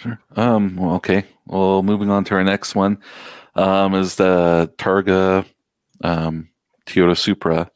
[0.00, 0.18] Sure.
[0.36, 0.76] Um.
[0.76, 1.24] Well, okay.
[1.46, 2.98] Well, moving on to our next one,
[3.54, 5.44] um, is the Targa,
[6.02, 6.48] um,
[6.86, 7.70] Toyota Supra.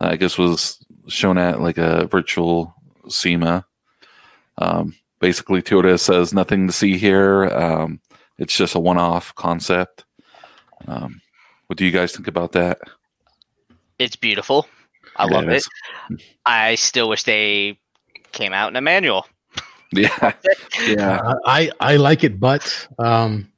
[0.00, 2.74] I guess was shown at like a virtual
[3.08, 3.64] SEMA.
[4.58, 7.44] Um, basically, Toyota says nothing to see here.
[7.46, 8.00] Um,
[8.38, 10.04] it's just a one-off concept.
[10.86, 11.20] Um,
[11.68, 12.78] what do you guys think about that?
[13.98, 14.66] It's beautiful.
[15.16, 15.56] I Yeah, love it.
[15.56, 15.68] it's-
[16.44, 17.78] I still wish they
[18.32, 19.26] came out in a manual.
[19.92, 20.32] Yeah,
[20.86, 23.48] yeah, Uh, I I like it, but um,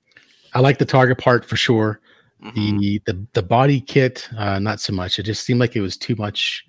[0.54, 2.00] I like the targa part for sure.
[2.42, 2.78] Mhm.
[2.78, 5.18] The the the body kit, uh, not so much.
[5.18, 6.64] It just seemed like it was too much.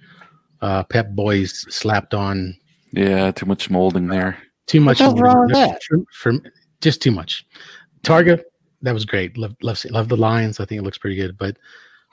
[0.62, 2.56] Uh, Pep Boys slapped on
[2.92, 3.32] yeah.
[3.32, 4.38] Too much molding there.
[4.66, 4.98] too much.
[4.98, 5.82] the hell's wrong with that?
[5.84, 6.52] For, for-
[6.82, 7.46] just too much.
[8.04, 8.42] Targa,
[8.82, 9.38] that was great.
[9.38, 10.60] Love love love the lines.
[10.60, 11.38] I think it looks pretty good.
[11.38, 11.58] But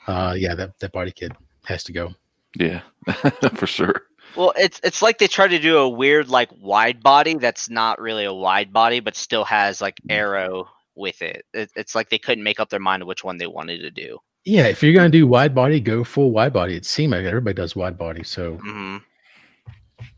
[0.07, 1.32] uh, yeah, that that body kit
[1.64, 2.12] has to go.
[2.59, 2.80] Yeah,
[3.55, 4.03] for sure.
[4.37, 8.01] Well, it's it's like they try to do a weird like wide body that's not
[8.01, 11.45] really a wide body, but still has like arrow with it.
[11.55, 11.70] it.
[11.74, 14.18] It's like they couldn't make up their mind which one they wanted to do.
[14.45, 16.76] Yeah, if you're gonna do wide body, go full wide body.
[16.76, 18.22] It seems like everybody does wide body.
[18.22, 18.99] So hmm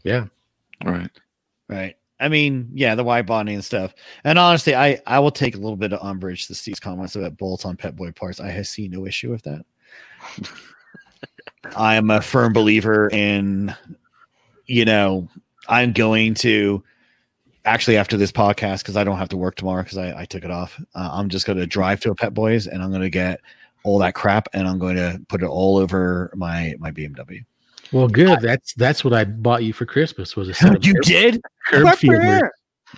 [0.02, 0.26] yeah,
[0.84, 1.10] Right.
[1.68, 1.96] Right.
[2.20, 3.94] I mean, yeah, the wide body and stuff.
[4.24, 7.36] And honestly, I I will take a little bit of umbrage to Steve's comments about
[7.36, 8.40] bolts on Pep Boy parts.
[8.40, 9.64] I see no issue with that.
[11.76, 13.74] I am a firm believer in,
[14.68, 15.28] you know,
[15.68, 16.82] I'm going to
[17.64, 20.44] actually after this podcast because I don't have to work tomorrow because I, I took
[20.44, 20.80] it off.
[20.94, 23.40] Uh, I'm just going to drive to a Pep Boys and I'm going to get
[23.84, 27.44] all that crap and I'm going to put it all over my my BMW.
[27.92, 28.40] well, good.
[28.40, 31.40] That's that's what I bought you for Christmas was a set of curb, did?
[31.66, 32.42] curb feelers,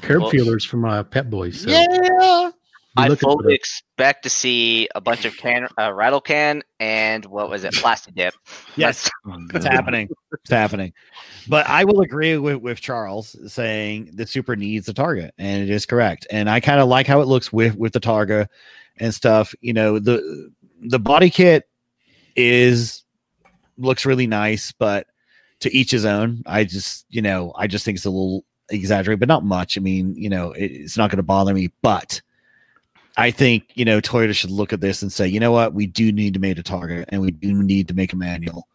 [0.02, 1.62] curb Well- feelers from uh, Pep Boys.
[1.62, 2.50] So Yeah.
[2.96, 6.62] Be I looking for fully expect to see a bunch of can uh, rattle can
[6.80, 8.34] and what was it, plastic dip.
[8.76, 9.08] Yes.
[9.54, 10.08] It's happening.
[10.32, 10.92] It's happening.
[11.48, 15.70] But I will agree with, with Charles saying the Supra needs a targa, and it
[15.70, 16.26] is correct.
[16.30, 18.48] And I kind of like how it looks with with the targa
[18.98, 19.54] and stuff.
[19.60, 21.68] You know, the the body kit
[22.34, 23.04] is
[23.78, 25.06] looks really nice, but
[25.60, 26.42] to each his own.
[26.46, 29.76] I just, you know, I just think it's a little exaggerated, but not much.
[29.76, 32.20] I mean, you know, it, it's not going to bother me, but
[33.20, 35.86] I think you know Toyota should look at this and say, you know what, we
[35.86, 38.66] do need to make a targa, and we do need to make a manual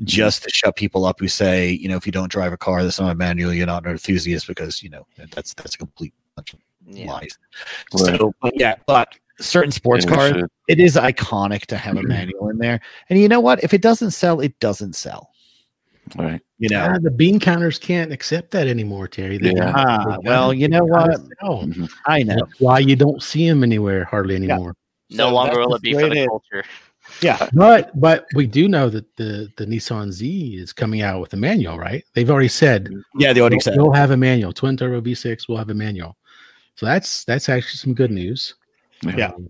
[0.00, 0.04] mhm.
[0.04, 2.82] just to shut people up who say, you know, if you don't drive a car
[2.82, 6.12] that's not a manual, you're not an enthusiast because you know that's that's a complete
[6.36, 7.12] bunch of Yeah.
[7.12, 7.38] lies.
[7.94, 8.18] Right.
[8.18, 9.08] So, but yeah, but
[9.40, 10.50] certain sports Yeah, cars, should.
[10.68, 12.80] it is iconic to have a manual in there.
[13.08, 13.62] And you know what?
[13.64, 15.30] If it doesn't sell, it doesn't sell.
[16.16, 16.40] Right.
[16.58, 16.86] You know.
[16.94, 19.38] Ah, the bean counters can't accept that anymore, Terry.
[19.38, 19.72] They Yeah.
[19.74, 21.20] Ah, well, you know they gotta what?
[21.40, 21.62] sell.
[21.64, 21.90] Mhm.
[22.06, 22.36] I know.
[22.36, 24.74] That's why you don't see them anywhere hardly anymore.
[25.10, 26.26] No So longer will it be the for the it is.
[26.28, 26.64] culture.
[27.20, 27.48] Yeah.
[27.54, 31.36] But but we do know that the the Nissan Z is coming out with a
[31.36, 32.04] manual, right?
[32.14, 32.88] They've already said
[33.18, 33.76] Yeah, they already we'll, said.
[33.76, 34.52] we'll have a manual.
[34.52, 36.16] Twin turbo V6 we'll have a manual.
[36.76, 38.54] So that's that's actually some good news.
[39.02, 39.28] Yeah.
[39.28, 39.48] Um,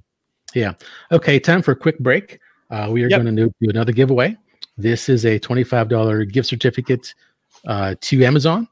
[0.54, 0.72] yeah.
[1.12, 2.38] Okay, time for a quick break.
[2.70, 3.22] Uh, we are Yep.
[3.22, 4.36] going to do another giveaway.
[4.76, 7.14] This is a $25 gift certificate
[7.66, 8.68] uh, to Amazon.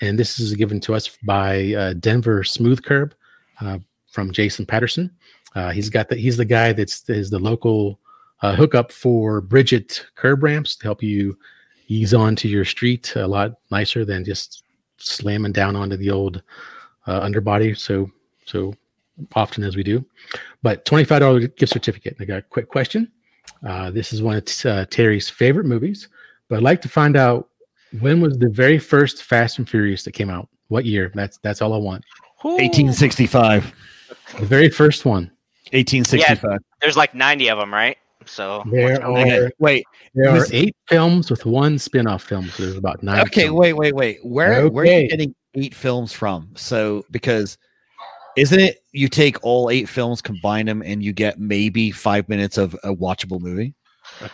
[0.00, 3.14] And this is given to us by uh, Denver Smooth Curb
[3.60, 3.78] uh,
[4.10, 5.10] from Jason Patterson.
[5.54, 7.98] Uh, he's got the, he's the guy that's is the local
[8.42, 11.36] uh, hookup for Bridget curb ramps to help you
[11.88, 14.62] ease onto your street a lot nicer than just
[14.98, 16.42] slamming down onto the old
[17.06, 17.74] uh, underbody.
[17.74, 18.10] So
[18.46, 18.74] so
[19.34, 20.04] often as we do.
[20.62, 22.16] But $25 gift certificate.
[22.20, 23.10] I got a quick question.
[23.66, 26.08] Uh, this is one of t- uh, Terry's favorite movies,
[26.48, 27.48] but I'd like to find out
[28.00, 30.48] when was the very first Fast and Furious that came out?
[30.68, 31.10] What year?
[31.14, 32.04] That's that's all I want.
[32.42, 33.72] 1865.
[34.38, 35.30] The very first one.
[35.72, 36.58] 1865.
[36.80, 37.96] There's like 90 of them, right?
[38.26, 39.84] So There which are- wait.
[40.14, 42.48] There Was- are eight films with one spin-off film.
[42.48, 43.20] So there's about nine.
[43.22, 43.58] Okay, films.
[43.58, 44.18] wait, wait, wait.
[44.24, 46.50] Where where are you getting eight films from?
[46.56, 47.58] So because
[48.36, 52.58] isn't it you take all eight films, combine them, and you get maybe five minutes
[52.58, 53.74] of a watchable movie?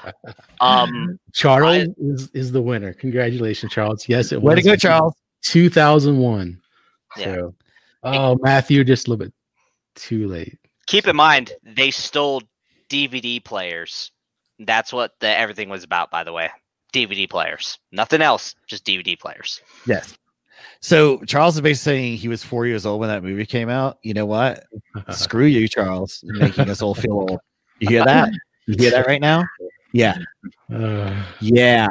[0.60, 2.92] um, Charles is, is the winner.
[2.92, 4.08] Congratulations, Charles.
[4.08, 5.14] Yes, it Way to go, Charles.
[5.44, 6.60] 2001.
[7.16, 7.24] Yeah.
[7.24, 7.54] So,
[8.02, 9.34] oh, Matthew, just a little bit
[9.94, 10.58] too late.
[10.86, 12.42] keep in mind they stole
[12.88, 14.12] DVD players.
[14.58, 16.50] That's what the everything was about, by the way.
[16.92, 19.60] DVD players, nothing else, just DVD players.
[19.86, 20.16] Yes.
[20.80, 23.98] So Charles is basically saying he was four years old when that movie came out.
[24.02, 24.64] You know what?
[25.10, 27.38] Screw you, Charles, making us all feel old.
[27.80, 28.30] You hear that?
[28.66, 29.44] You hear that right now?
[29.92, 30.16] Yeah.
[30.72, 31.88] Uh, Yeah.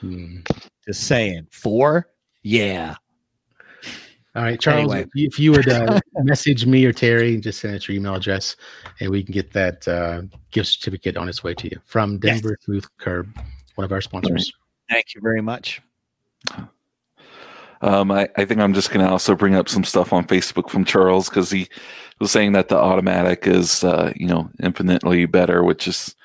[0.00, 0.38] hmm.
[0.86, 1.46] Just saying.
[1.50, 2.08] Four?
[2.42, 2.94] Yeah.
[4.34, 5.00] All right, Charles, Anyway.
[5.02, 8.14] if you- if you would uh, message me or Terry, just send us your email
[8.14, 8.54] address,
[9.00, 10.22] and we can get that uh,
[10.52, 12.40] gift certificate on its way to you from Yes.
[12.40, 13.36] Denver Smooth Curb,
[13.74, 14.52] one of our sponsors.
[14.88, 15.80] Thank you very much.
[17.82, 20.68] Um, I, I think I'm just going to also bring up some stuff on Facebook
[20.70, 21.68] from Charles because he
[22.20, 26.16] was saying that the automatic is, uh, you know, infinitely better, which is,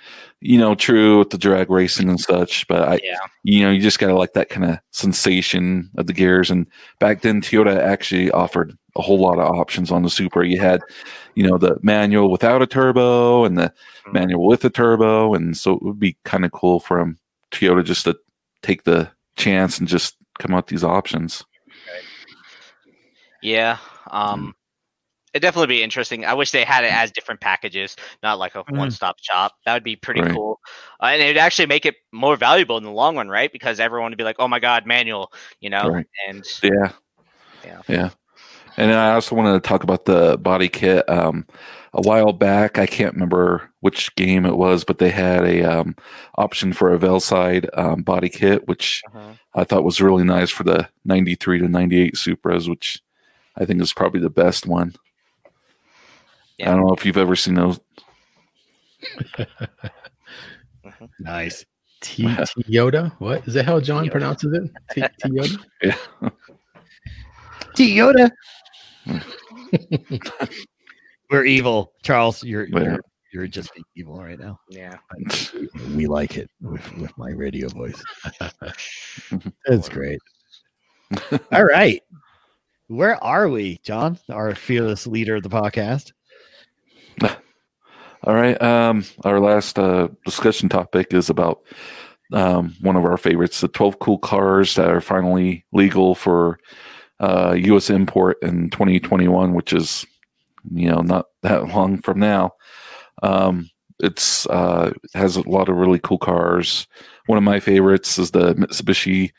[0.41, 2.67] you know, true with the drag racing and such.
[2.67, 3.19] But I, Yeah.
[3.43, 6.49] you know, you just got to like that kind of sensation of the gears.
[6.49, 6.65] And
[6.99, 10.47] back then, Toyota actually offered a whole lot of options on the Supra.
[10.47, 10.81] You had,
[11.35, 13.71] you know, the manual without a turbo and the
[14.07, 14.13] Mhm.
[14.13, 15.33] manual with a turbo.
[15.33, 17.17] And so it would be kind of cool for him,
[17.51, 18.17] Toyota just to
[18.63, 21.43] take the chance and just come out these options.
[23.41, 23.77] Yeah.
[24.09, 24.55] Um,
[25.33, 26.25] it'd definitely be interesting.
[26.25, 28.77] I wish they had it as different packages, not like a Mm.
[28.77, 29.53] one-stop shop.
[29.65, 30.31] That would be pretty Right.
[30.31, 30.59] cool,
[31.01, 33.51] uh, and it'd actually make it more valuable in the long run, right?
[33.51, 35.87] Because everyone would be like, "Oh my God, manual," you know.
[35.89, 36.05] Right.
[36.27, 36.91] And Yeah.
[37.65, 37.81] Yeah.
[37.87, 38.09] Yeah.
[38.77, 41.07] And then I also wanted to talk about the body kit.
[41.09, 41.45] Um,
[41.93, 45.95] a while back, I can't remember which game it was, but they had a um,
[46.35, 49.03] option for a VeilSide um, body kit, which
[49.53, 53.01] I thought was really nice for the 93 to 98 Supras, which
[53.55, 54.95] I think is probably the best one.
[56.57, 56.71] Yeah.
[56.71, 57.79] I don't know if you've ever seen those.
[61.19, 61.65] Nice.
[62.01, 63.65] T Toyota, what is that?
[63.65, 64.11] How John Toyota.
[64.11, 64.69] pronounces it?
[64.91, 65.63] T Toyota.
[65.81, 65.95] Yeah.
[67.75, 68.29] Toyota.
[71.29, 72.43] We're evil, Charles.
[72.43, 72.99] You're you're,
[73.33, 74.59] you're just being evil right now.
[74.69, 74.97] yeah,
[75.95, 78.01] We like it with, with my radio voice.
[79.65, 80.19] That's great.
[81.51, 82.01] All right.
[82.87, 84.19] Where are we, John?
[84.29, 86.11] Our fearless leader of the podcast.
[88.23, 88.61] All right.
[88.61, 91.61] Um, our last uh, discussion topic is about
[92.31, 96.59] um, one of our favorites, the 12 cool cars that are finally legal for
[97.19, 97.89] uh, U.S.
[97.89, 100.05] import in 2021, which is,
[100.71, 102.51] you know, not that long from now.
[103.21, 106.87] Um, it's uh, has a lot of really cool cars.
[107.27, 109.31] One of my favorites is the Mitsubishi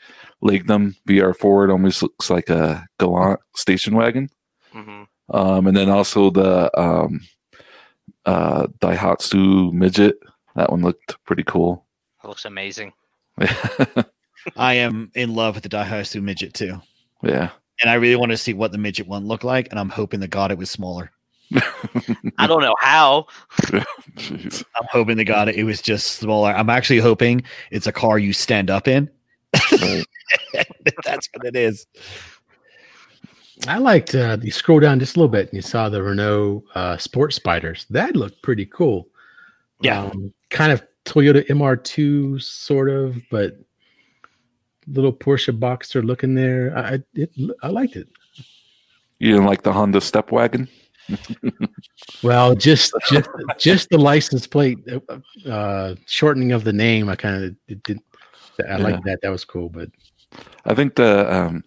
[0.43, 1.65] Legnum VR4.
[1.65, 4.29] It almost looks like a Galant station wagon.
[4.71, 7.21] hmm Um, and then also the um,
[8.25, 10.17] uh, Daihatsu Midget.
[10.55, 11.85] That one looked pretty cool.
[12.23, 12.93] That looks amazing.
[14.55, 16.81] I am in love with the Daihatsu midget too.
[17.23, 17.49] yeah.
[17.81, 19.67] And I really want to see what the midget one looked like.
[19.69, 21.11] And I'm hoping to God it was smaller.
[22.37, 23.27] I don't know how.
[24.15, 24.63] Jeez.
[24.75, 26.51] I'm hoping to God it was just smaller.
[26.51, 29.09] I'm actually hoping it's a car you stand up in.
[29.71, 30.05] Right.
[31.05, 31.85] That's what it is.
[33.67, 34.13] I liked.
[34.15, 37.33] Uh, you scroll down just a little bit, and you saw the Renault uh, Sport
[37.33, 37.85] Spiders.
[37.89, 39.07] That looked pretty cool.
[39.81, 40.03] Yeah.
[40.03, 43.57] um, kind of Toyota MR2 sort of, but
[44.87, 46.77] little Porsche Boxster looking there.
[46.77, 47.31] I I- it,
[47.63, 48.07] I liked it.
[49.19, 50.67] You didn't like the Honda Step Wagon?
[52.23, 57.09] Well, just just just the license plate uh, uh, shortening of the name.
[57.09, 57.83] I kind of did.
[57.83, 57.99] did
[58.69, 59.19] I like that.
[59.21, 59.89] That was cool, but
[60.65, 61.63] I think the um,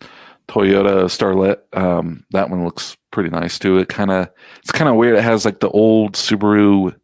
[0.49, 3.79] Toyota Starlet, um, that one looks pretty nice too.
[3.79, 4.29] It kind of,
[4.61, 5.17] it's kind of weird.
[5.17, 6.95] It has like the old Subaru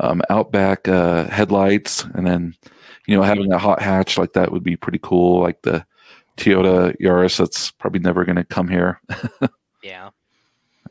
[0.00, 2.54] um, Outback uh, headlights, and then
[3.06, 5.42] you know having a hot hatch like that would be pretty cool.
[5.42, 5.84] Like the
[6.36, 9.00] Toyota Yaris, that's probably never going to come here.
[9.82, 10.10] Yeah.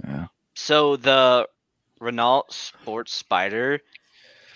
[0.06, 0.28] Yeah.
[0.56, 1.48] So the
[2.00, 3.82] Renault Sports Spider,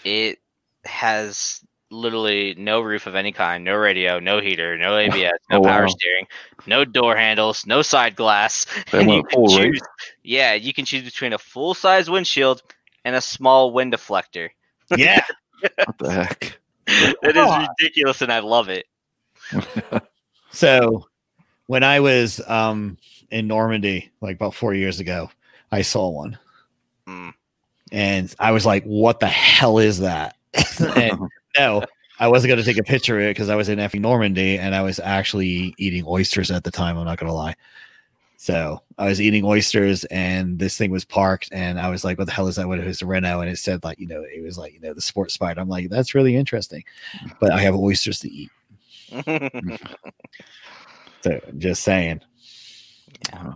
[0.03, 0.39] it
[0.85, 5.61] has literally no roof of any kind, no radio, no heater, no ABS, no Oh,
[5.61, 5.87] power wow.
[5.87, 6.27] steering,
[6.65, 8.65] no door handles, no side glass.
[8.91, 9.71] They and you went can full, right?
[9.71, 9.81] choose,
[10.23, 12.61] yeah, you can choose between a full size windshield
[13.05, 14.49] and a small wind deflector.
[14.89, 15.21] Yeah.
[15.83, 16.59] What the heck?
[17.23, 18.85] It is ridiculous, and I love it.
[20.51, 21.07] So
[21.67, 22.97] when I was um
[23.31, 25.29] in Normandy, like about four years ago,
[25.71, 26.37] I saw one
[27.07, 27.33] Mm.
[27.91, 30.35] and I was like, what the hell is that?
[30.95, 31.19] and
[31.57, 31.83] no,
[32.19, 34.59] I wasn't going to take a picture of it because I was in effing Normandy
[34.59, 36.97] and I was actually eating oysters at the time.
[36.97, 37.55] I'm not going to lie.
[38.37, 42.27] So I was eating oysters and this thing was parked and I was like, what
[42.27, 42.67] the hell is that?
[42.67, 43.41] What is a Renault?
[43.41, 45.59] And it said like, you know, it was like, you know, the sports spider.
[45.59, 46.83] I'm like, that's really interesting,
[47.39, 48.51] but I have oysters to eat.
[51.21, 52.21] So just saying.
[53.33, 53.53] Yeah.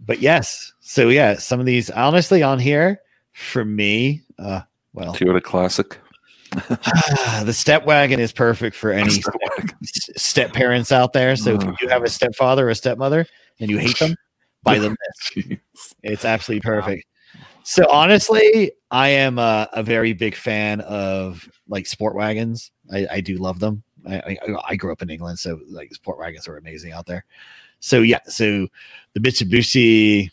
[0.00, 0.72] But yes.
[0.80, 3.00] So yeah, some of these honestly on here
[3.32, 5.98] for me, uh well Toyota Classic.
[7.44, 9.34] the step wagon is perfect for any Step
[9.82, 11.36] step parents out there.
[11.36, 13.26] So if you have a stepfather or a stepmother
[13.60, 14.14] and you hate them,
[14.62, 14.96] buy them
[15.34, 15.58] this.
[16.02, 17.04] It's absolutely perfect.
[17.64, 22.70] So honestly, I am a, a very big fan of like sport wagons.
[22.92, 23.82] I, I do love them.
[24.06, 24.38] I, I,
[24.70, 27.24] I grew up in England, so like sport wagons are amazing out there.
[27.80, 28.68] So yeah, so
[29.14, 30.30] the Mitsubishi,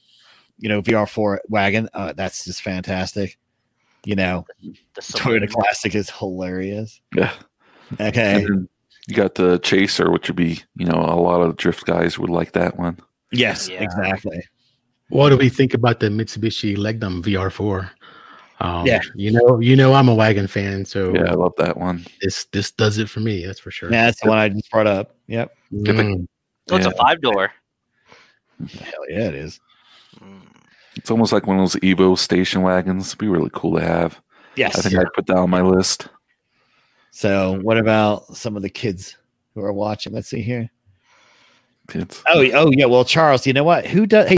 [0.59, 3.37] you know, VR4 wagon, uh, that's just fantastic.
[4.05, 7.01] You know, The Toyota Classic is hilarious.
[7.15, 7.31] Yeah.
[7.99, 8.41] Okay.
[9.07, 12.29] You got the Chaser, which would be, you know, a lot of drift guys would
[12.29, 12.97] like that one.
[13.31, 13.83] Yes, Yeah.
[13.83, 14.41] exactly.
[15.09, 17.89] What do we think about the Mitsubishi Legnum VR4?
[18.59, 19.01] Um, Yeah.
[19.15, 22.05] you know, you know, I'm a wagon fan, so Yeah, I love that one.
[22.21, 23.45] this this does it for me.
[23.45, 23.91] That's for sure.
[23.91, 25.15] Yeah, that's the one I just brought up.
[25.27, 25.55] Yep.
[25.73, 26.27] Mm.
[26.71, 27.51] Oh, it's a five door.
[28.59, 29.59] Hell yeah, it is.
[30.95, 33.07] It's almost like one of those Evo station wagons.
[33.07, 34.21] It'd be really cool to have.
[34.55, 34.77] Yes.
[34.77, 36.07] I think I'd put that on my list.
[37.11, 39.17] So, what about some of the kids
[39.53, 40.13] who are watching?
[40.13, 40.69] Let's see here.
[41.89, 42.23] Kids.
[42.27, 42.85] Oh, oh yeah.
[42.85, 43.85] Well, Charles, you know what?
[43.87, 44.29] Who does?
[44.29, 44.37] Hey,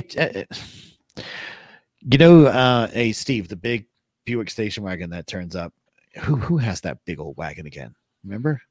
[1.17, 1.21] uh,
[2.01, 3.85] you know, uh, hey, Steve, the big
[4.25, 5.73] Buick station wagon that turns up.
[6.21, 7.93] Who who has that big old wagon again?
[8.23, 8.61] Remember?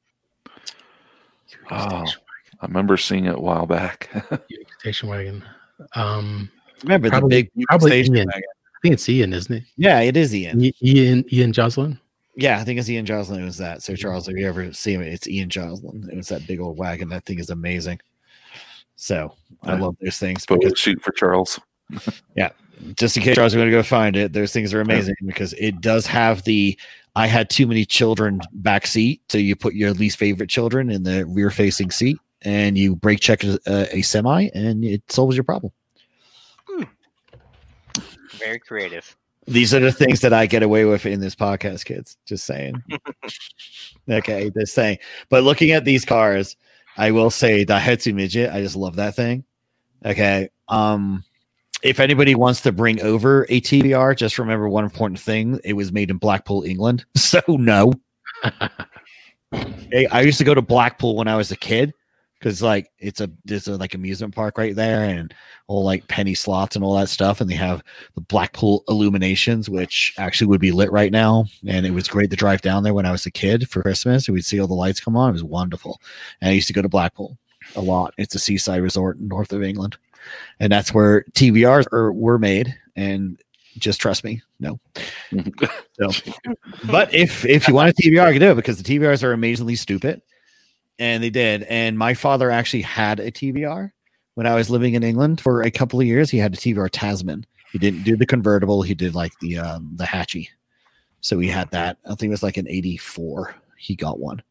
[1.71, 2.05] Oh,
[2.61, 4.09] I remember seeing it a while back.
[4.49, 5.43] Buick station wagon.
[5.93, 6.49] Um,
[6.83, 8.27] Remember Probably- the big Buick probably station Ian.
[8.27, 8.43] wagon?
[8.49, 9.63] I think it's Ian, isn't it?
[9.77, 10.61] Yeah, it is Ian.
[10.63, 11.99] I- Ian Ian Joslin.
[12.35, 13.41] Yeah, I think it's Ian Joslin.
[13.41, 13.81] It was that.
[13.81, 16.09] So, Charles, if you ever see him, it's Ian Joslin.
[16.11, 17.07] It was that big old wagon.
[17.09, 17.99] That thing is amazing.
[18.97, 19.33] So,
[19.63, 21.59] I love those things Photo because shoot for Charles.
[22.95, 25.53] Just in case I was going to go find it, those things are amazing because
[25.53, 26.77] it does have the
[27.15, 29.21] I had too many children back seat.
[29.29, 33.21] So you put your least favorite children in the rear facing seat and you brake
[33.21, 33.59] check a,
[33.95, 35.71] a semi and it solves your problem.
[38.37, 39.15] Very creative.
[39.47, 42.17] These are the things that I get away with in this podcast, kids.
[42.25, 42.81] Just saying.
[44.09, 44.97] okay, just saying.
[45.29, 46.57] But looking at these cars,
[46.97, 49.43] I will say the Hetsu Midget, I just love that thing.
[50.03, 50.49] Okay.
[50.67, 51.23] Um,
[51.83, 55.91] if anybody wants to bring over a TVR, just remember one important thing: it was
[55.91, 57.05] made in Blackpool, England.
[57.15, 57.93] So no.
[60.11, 61.93] I used to go to Blackpool when I was a kid
[62.39, 65.33] because like it's a there's a like amusement park right there and
[65.67, 67.81] all like penny slots and all that stuff, and they have
[68.13, 71.45] the Blackpool illuminations, which actually would be lit right now.
[71.67, 74.27] And it was great to drive down there when I was a kid for Christmas.
[74.27, 75.29] And we'd see all the lights come on.
[75.29, 75.99] It was wonderful.
[76.41, 77.37] And I used to go to Blackpool
[77.75, 78.13] a lot.
[78.17, 79.97] It's a seaside resort north of England.
[80.59, 82.75] And that's where TVRs are, were made.
[82.95, 83.41] And
[83.77, 84.79] just trust me, no.
[85.97, 86.09] So,
[86.87, 89.31] but if if you want a TVR, you can do it because the TVRs are
[89.31, 90.21] amazingly stupid.
[90.99, 91.63] And they did.
[91.63, 93.91] And my father actually had a TVR
[94.33, 96.29] when I was living in England for a couple of years.
[96.29, 97.45] He had a TVR Tasman.
[97.71, 98.81] He didn't do the convertible.
[98.81, 100.49] He did like the um, the hatchy.
[101.21, 101.97] So he had that.
[102.05, 103.55] I think it was like an '84.
[103.77, 104.43] He got one.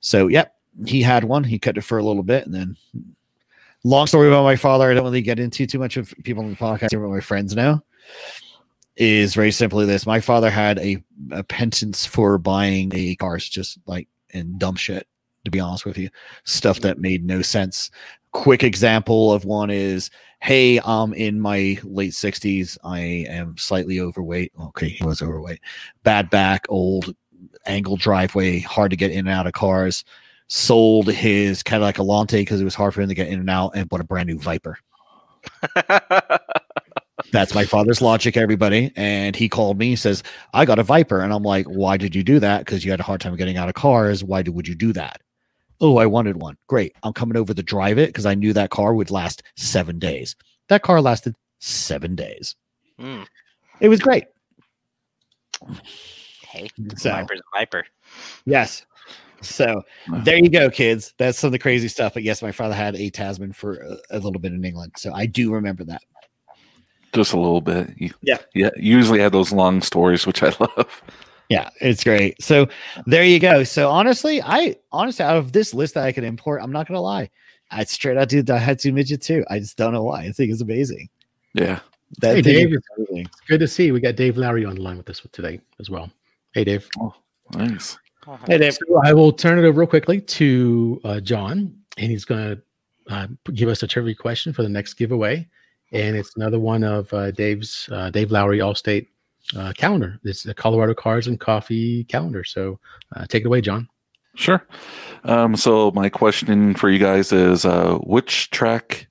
[0.00, 1.44] So yep, he had one.
[1.44, 2.76] He cut it for a little bit, and then
[3.86, 4.90] long story about my father.
[4.90, 6.90] I don't really get into too much of people on the podcast.
[6.92, 7.82] But my friends know
[8.96, 13.78] is very simply this: my father had a, a penchant for buying a cars, just
[13.86, 15.06] like and dumb shit.
[15.44, 16.08] To be honest with you,
[16.42, 17.92] stuff that made no sense
[18.36, 20.10] quick example of one is
[20.42, 25.58] hey i'm in my late 60s i am slightly overweight okay he was overweight
[26.02, 27.16] bad back old
[27.64, 30.04] angled driveway hard to get in and out of cars
[30.48, 33.72] sold his cadillac allante because it was hard for him to get in and out
[33.74, 34.78] and bought a brand new viper
[37.32, 40.22] that's my father's logic everybody and he called me he says
[40.54, 43.00] i got a viper and i'm like why did you do that because you had
[43.00, 45.20] a hard time getting out of cars why did, would you do that
[45.78, 46.56] Oh, I wanted one.
[46.68, 46.96] Great.
[47.02, 50.34] I'm coming over to drive it because I knew that car would last seven days.
[50.70, 52.56] That car lasted seven days.
[52.98, 53.24] Hmm.
[53.80, 54.24] It was great.
[56.48, 57.84] Hey, So, Viper's a Viper.
[58.46, 58.86] yes.
[59.42, 59.82] So
[60.22, 61.14] there you go, kids.
[61.18, 62.14] That's some of the crazy stuff.
[62.14, 64.92] But yes, my father had a Tasman for a, a little bit in England.
[64.96, 66.02] So I do remember that.
[67.12, 67.90] Just a little bit.
[67.96, 68.38] You, Yeah.
[68.54, 68.70] Yeah.
[68.76, 71.02] You usually have those long stories, which I love.
[71.48, 72.42] Yeah, it's great.
[72.42, 72.66] So
[73.06, 73.62] there you go.
[73.62, 77.00] So honestly, I honestly out of this list that I could import, I'm not gonna
[77.00, 77.30] lie.
[77.70, 79.44] I'd straight out do the Daihatsu Midget too.
[79.48, 80.22] I just don't know why.
[80.22, 81.08] I think it's amazing.
[81.54, 81.80] Yeah.
[82.20, 82.80] That Hey, thing is Dave.
[83.08, 83.30] amazing.
[83.48, 83.92] Good to see.
[83.92, 86.10] We got Dave Lowry on the line with us today as well.
[86.52, 86.88] Hey, Dave.
[87.00, 87.14] Oh,
[87.54, 87.96] nice.
[88.46, 88.74] Hey, Dave.
[88.74, 92.62] So I will turn it over real quickly to uh, John, and he's going to
[93.14, 95.46] uh, give us a trivia question for the next giveaway.
[95.92, 99.06] And it's another one of uh, Dave's uh, Dave Lowry Allstate
[99.56, 100.18] uh, calendar.
[100.24, 102.42] It's the Colorado Cars and Coffee calendar.
[102.42, 102.80] So
[103.14, 103.88] uh, take it away, John.
[104.34, 104.66] Sure.
[105.24, 109.06] Um, so my question for you guys is uh, which track,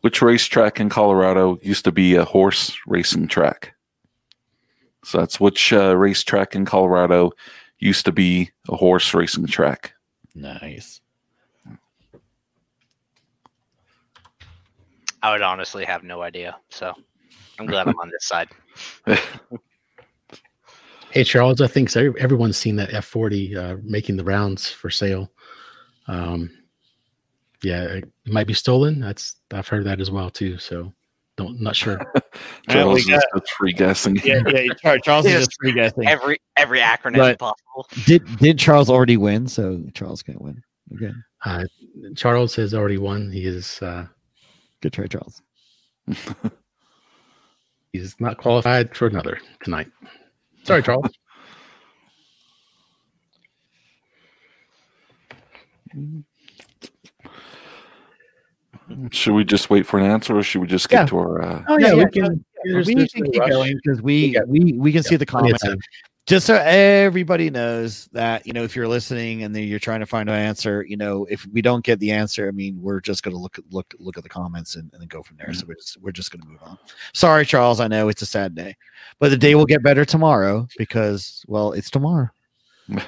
[0.00, 3.74] which racetrack in Colorado used to be a horse racing track?
[5.04, 7.30] So that's which uh, racetrack in Colorado
[7.78, 9.94] used to be a horse racing track.
[10.34, 11.00] Nice.
[15.22, 16.56] I would honestly have no idea.
[16.70, 16.94] So
[17.58, 18.48] I'm glad I'm on this side.
[21.16, 22.12] Hey, Charles, I think so.
[22.18, 25.32] Everyone's seen that F40 uh, making the rounds for sale.
[26.08, 26.50] Um,
[27.62, 29.00] yeah, it might be stolen.
[29.00, 30.58] That's I've heard that as well too.
[30.58, 30.92] So
[31.36, 32.00] don't not sure.
[32.70, 34.16] Charles is got- just free guessing.
[34.24, 34.96] Yeah, yeah.
[35.04, 36.06] Charles is just free guessing.
[36.08, 37.86] Every every acronym But- possible.
[38.06, 39.46] Did did Charles already win?
[39.46, 40.62] So Charles can't win.
[40.94, 41.12] Okay,
[41.44, 41.64] Uh,
[42.14, 43.30] Charles has already won.
[43.30, 44.06] He is uh,
[44.80, 45.42] good try, Charles.
[47.92, 49.88] he's not qualified for another tonight.
[50.62, 51.10] Sorry, Charles.
[59.10, 61.06] Should we just wait for an answer, or should we just get Yeah.
[61.06, 61.42] to our?
[61.42, 62.44] Uh, Oh Yeah, yeah, we can.
[62.64, 63.50] there's- we there's can keep rush.
[63.50, 64.40] going because we Yeah.
[64.46, 65.62] we we can see the comments.
[65.62, 65.78] time.
[66.26, 70.06] Just so everybody knows that you know if you're listening and then you're trying to
[70.06, 73.22] find an answer, you know if we don't get the answer, I mean we're just
[73.22, 75.52] gonna look at look look at the comments and, and then go from there.
[75.54, 76.78] So we're just we're just gonna move on.
[77.12, 77.78] Sorry, Charles.
[77.80, 78.74] I know it's a sad day,
[79.20, 82.28] but the day will get better tomorrow because well, it's tomorrow.
[82.88, 83.00] hmm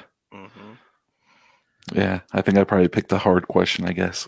[1.93, 3.85] yeah, I think I probably picked a hard question.
[3.85, 4.27] I guess.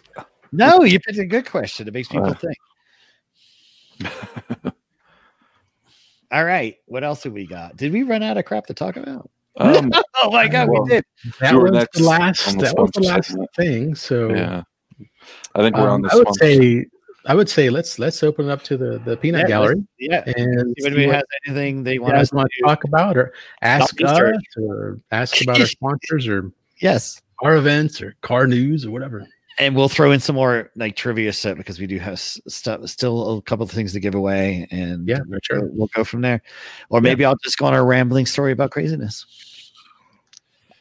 [0.52, 1.88] No, you picked a good question.
[1.88, 2.34] It makes people Uh.
[2.34, 2.58] think.
[6.32, 7.76] All right, what else have we got?
[7.76, 9.30] Did we run out of crap to talk about?
[9.58, 9.92] Um,
[10.24, 11.04] Oh my god, Well, we did.
[11.40, 12.58] That Sure, was the last.
[12.60, 13.96] That was the last thing.
[13.96, 14.64] So yeah,
[15.56, 16.10] I think we're on um, the.
[16.12, 16.86] I would sponsor- say.
[17.28, 20.24] I would say let's let's open it up to the the peanut Yeah, gallery Yeah.
[20.26, 23.16] and If see anybody what has anything they want us guys to to talk about
[23.16, 24.20] or ask us
[24.58, 27.22] or ask about our sponsors or yes.
[27.44, 29.28] our events or car news or whatever.
[29.60, 33.38] And we'll throw in some more like trivia set because we do have stuff still
[33.38, 35.66] a couple of things to give away and Yeah, we'll, sure.
[35.74, 36.42] we'll go from there.
[36.90, 39.26] Or maybe i'll just go on a rambling story about craziness.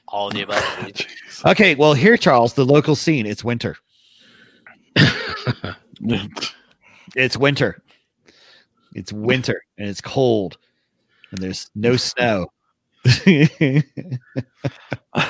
[0.09, 0.91] All of the above.
[1.47, 3.77] Okay well here charles the local scene it's winter.
[7.17, 7.83] It's winter.
[8.95, 10.59] It's winter and it's cold
[11.33, 12.53] and there's no snow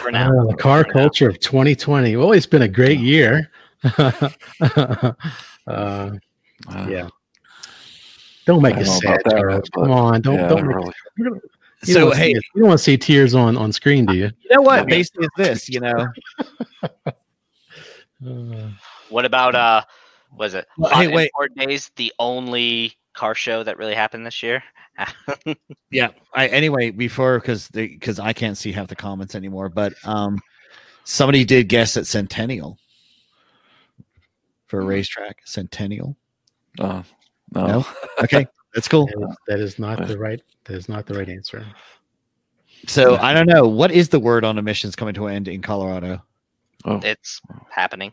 [0.02, 0.30] For now.
[0.32, 2.16] Ah, the car culture of 2020.
[2.16, 3.50] Well, it's been a great year.
[3.98, 5.12] uh,
[5.66, 6.10] Uh,
[6.88, 7.08] yeah.
[8.44, 9.70] Don't make I us sad, that, Charles.
[9.72, 10.66] but- Come on, don't yeah, don't.
[10.66, 10.92] Make, really.
[11.16, 11.42] you don't
[11.82, 14.30] so hey see, you don't want to see tears on on screen, do you?
[14.42, 16.08] you know what basically it's this you know
[18.26, 18.68] Uh,
[19.08, 19.82] What about uh
[20.36, 21.30] was it Well, hey, wait.
[21.34, 24.62] Import Days, the only car show that really happened this year?
[25.90, 26.11] Yeah.
[26.34, 30.38] I anyway before because because I can't see half the comments anymore, but um,
[31.04, 32.78] somebody did guess at Centennial
[34.68, 35.38] for a racetrack.
[35.46, 36.16] Centennial.
[36.78, 37.02] Uh,
[37.54, 37.66] no.
[37.66, 37.86] No?
[38.22, 39.06] Okay, that's cool.
[39.06, 40.40] that is- that is not the right.
[40.64, 41.66] That is not the right answer.
[42.86, 45.61] So I don't know what is the word on emissions coming to an end in
[45.62, 46.22] Colorado.
[46.84, 48.12] Oh, it's happening.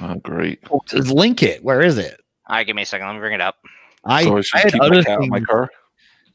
[0.00, 0.60] oh, great.
[0.92, 1.62] Link it.
[1.62, 2.20] Where is it?
[2.48, 3.06] All right, give me a second.
[3.06, 3.56] Let me bring it up.
[4.04, 5.68] I, so I I should had keep my other cat in my car.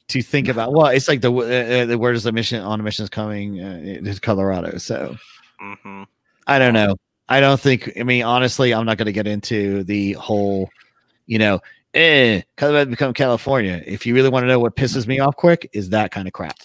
[0.10, 0.74] to think about.
[0.74, 4.20] Well, it's like the uh, does the mission on emission on emissions coming uh, to
[4.22, 4.78] Colorado.
[4.78, 5.16] So
[5.60, 6.04] hmm
[6.46, 6.96] I don't know.
[7.30, 7.92] I don't think.
[8.00, 10.70] I mean, honestly, I'm not going to get into the whole,
[11.26, 11.62] you know,
[11.94, 13.82] eh, Colorado become California.
[13.86, 16.34] If you really want to know what pisses me off, quick is that kind of
[16.34, 16.58] crap.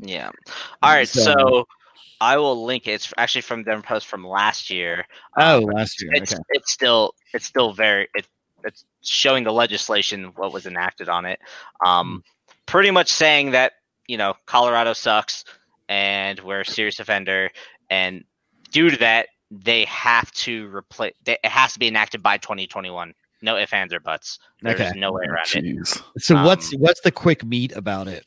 [0.00, 0.30] Yeah.
[0.82, 1.68] All right, So- so,
[2.20, 2.92] I will link it.
[2.92, 5.06] It's actually from Denver Post from last year.
[5.36, 6.10] Oh, Um, last year.
[6.14, 6.42] it's Okay.
[6.50, 8.26] it's still it's still very it,
[8.66, 11.38] it's showing the legislation what was enacted on it
[11.84, 12.22] um
[12.66, 13.72] pretty much saying that
[14.08, 15.44] you know colorado sucks
[15.88, 17.50] and we're a serious offender
[17.90, 18.24] and
[18.72, 23.56] due to that they have to replace it has to be enacted by 2021 no
[23.56, 24.98] ifs ands or buts there's Okay.
[24.98, 26.02] no way around it Jeez.
[26.18, 28.24] So what's um, what's the quick meat about it?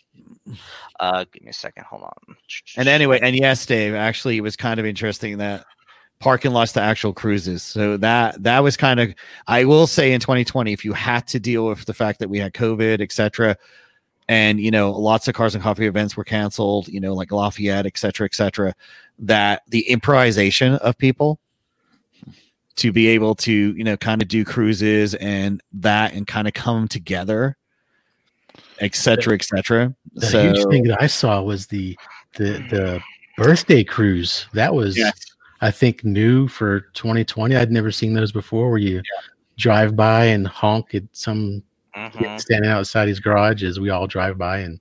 [1.00, 2.36] uh give me a second hold on
[2.78, 5.66] And anyway, and yes, Dave, actually, it was kind of interesting that
[6.20, 7.64] parking lots to actual cruises.
[7.64, 9.14] So that that was kind of
[9.48, 12.40] I will say in 2020, if you had to deal with the fact that we
[12.40, 13.58] had COVID, etc.,
[14.28, 17.86] and you know, lots of cars and coffee events were canceled, you know, like Lafayette,
[17.86, 18.76] etc., etc.,
[19.18, 21.40] that the improvisation of people
[22.76, 26.54] to be able to, you know, kind of do cruises and that and kind of
[26.54, 27.58] come together,
[28.80, 29.96] etc., etc.
[30.14, 31.98] The So huge thing that I saw was the
[32.36, 33.02] the the
[33.38, 34.46] birthday cruise.
[34.54, 35.29] That was, Yes.
[35.62, 37.56] I think, new for 2020.
[37.56, 38.70] I'd never seen those before.
[38.70, 39.02] Where you
[39.58, 42.40] drive by and honk at some kid Mhm.
[42.40, 44.80] standing outside his garage as we all drive by and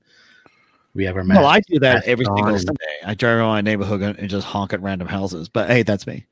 [0.95, 1.47] we have our Well, mask.
[1.47, 2.85] I do that every single and- Sunday.
[3.05, 5.49] I drive around my neighborhood and and just honk at random houses.
[5.49, 6.27] But hey, that's me.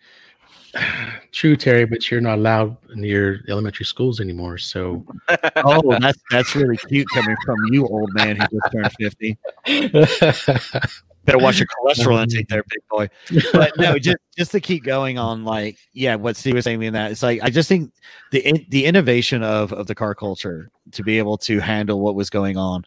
[1.32, 4.58] True, Terry, but you're not allowed near elementary schools anymore.
[4.58, 5.04] So
[5.56, 9.38] Oh, that's that's really cute coming from you, old man who just turned fifty.
[11.24, 13.08] Better watch your cholesterol um, intake there, big boy.
[13.52, 16.92] But no, just just to keep going on, like yeah, what Steve was saying in
[16.92, 17.92] that it's like I just think
[18.30, 22.14] the in, the innovation of of the car culture to be able to handle what
[22.14, 22.86] was going on,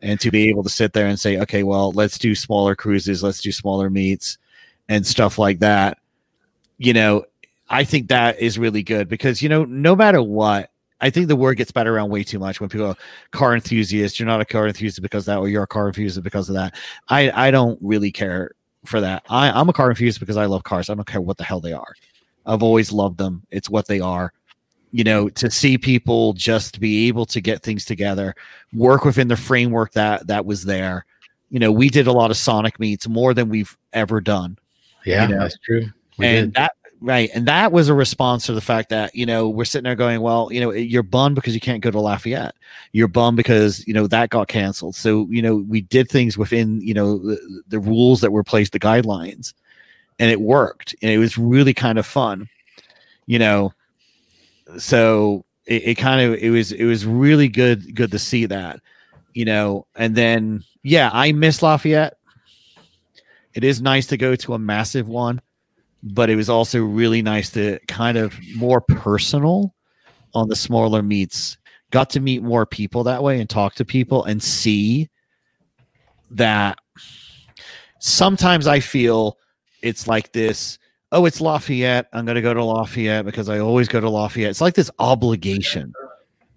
[0.00, 3.22] and to be able to sit there and say, okay, well, let's do smaller cruises,
[3.22, 4.38] let's do smaller meets,
[4.88, 5.98] and stuff like that.
[6.78, 7.24] You know,
[7.68, 10.70] I think that is really good because you know, no matter what,
[11.00, 13.00] I think the word gets spread around way too much when people go
[13.30, 14.18] car enthusiast.
[14.18, 16.74] You're not a car enthusiast because that, or you're a car enthusiast because of that.
[17.08, 18.52] I I don't really care
[18.84, 19.24] for that.
[19.28, 20.88] I I'm a car enthusiast because I love cars.
[20.90, 21.94] I don't care what the hell they are.
[22.46, 23.42] I've always loved them.
[23.50, 24.32] It's what they are.
[24.92, 28.34] You know, to see people just be able to get things together,
[28.72, 31.04] work within the framework that that was there.
[31.50, 34.56] You know, we did a lot of Sonic meets more than we've ever done.
[35.04, 35.86] Yeah, You know, that's true.
[36.16, 36.54] We and did.
[36.54, 39.84] that right and that was a response to the fact that you know we're sitting
[39.84, 42.54] there going well you know you're bummed because you can't go to lafayette.
[42.92, 44.94] You're bummed because you know that got canceled.
[44.94, 48.72] So you know we did things within you know the, the rules that were placed
[48.72, 49.52] the guidelines
[50.18, 52.48] and it worked and it was really kind of fun
[53.26, 53.72] you know?
[54.78, 58.80] So it, it kind of it was it was really good good to see that
[59.34, 59.86] you know?
[59.94, 62.16] And then yeah i miss lafayette.
[63.54, 65.40] It is nice to go to a massive one
[66.04, 69.74] but it was also really nice to kind of more personal
[70.34, 71.56] on the smaller meets.
[71.90, 75.08] Got to meet more people that way and talk to people and see
[76.30, 76.78] that
[78.00, 79.38] sometimes i feel
[79.82, 80.78] it's like this
[81.12, 82.06] oh it's lafayette.
[82.12, 84.50] I'm going to go to lafayette because i always go to lafayette.
[84.50, 85.92] It's like this obligation.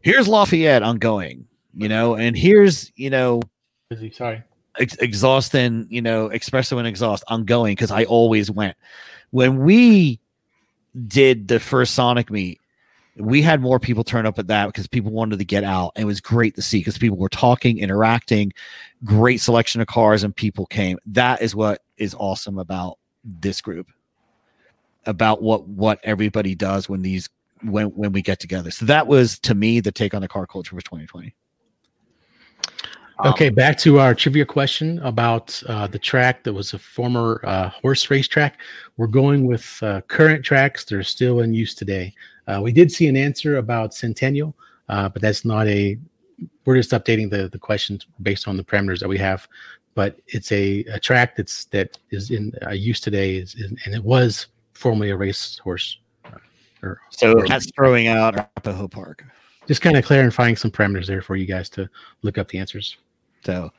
[0.02, 0.84] Here's lafayette.
[0.84, 3.42] I'm going you know and here's you know
[3.90, 4.44] Busy, Sorry.
[4.80, 8.76] ex- exhaust and you know espresso and exhaust i'm going because i always went
[9.32, 10.20] when we
[11.08, 12.60] did the first sonic meet
[13.20, 15.92] we had more people turn up at that because people wanted to get out.
[15.96, 18.54] And it was great to see because people were talking interacting
[19.04, 20.98] great selection of cars and people came.
[21.08, 23.88] That is what is awesome about this group
[25.06, 27.30] about what what everybody does when these
[27.64, 28.72] when when we get together.
[28.72, 31.34] So that was to me the take on the car culture for 2020
[33.20, 37.42] Um, Okay, back to our trivia question about uh, the track that was a former
[37.46, 38.60] uh, horse race track.
[38.98, 42.14] We're going with uh, current tracks that are still in use today.
[42.48, 44.56] Uh, we did see an answer about Centennial,
[44.90, 45.98] uh, but that's not a.
[46.66, 49.48] We're just updating the the questions based on the parameters that we have.
[49.96, 53.96] But it's a, a track that's that is in uh, use today, is, is, and
[53.96, 55.98] it was formerly a race horse.
[56.26, 56.38] uh,
[56.84, 59.24] Or, so or- that's throwing out arapahoe park
[59.68, 61.90] just kind of clarifying some parameters there for you guys to
[62.22, 62.96] look up the answers.
[63.46, 63.72] So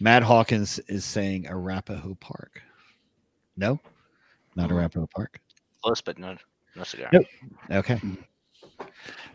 [0.00, 2.62] Matt Hawkins is saying Arapahoe Park.
[3.56, 3.78] No,
[4.56, 4.72] not Mhm.
[4.76, 5.40] Arapahoe Park.
[5.82, 6.36] Close, but no,
[6.76, 7.08] no cigar.
[7.12, 7.26] Nope.
[7.70, 8.00] Okay.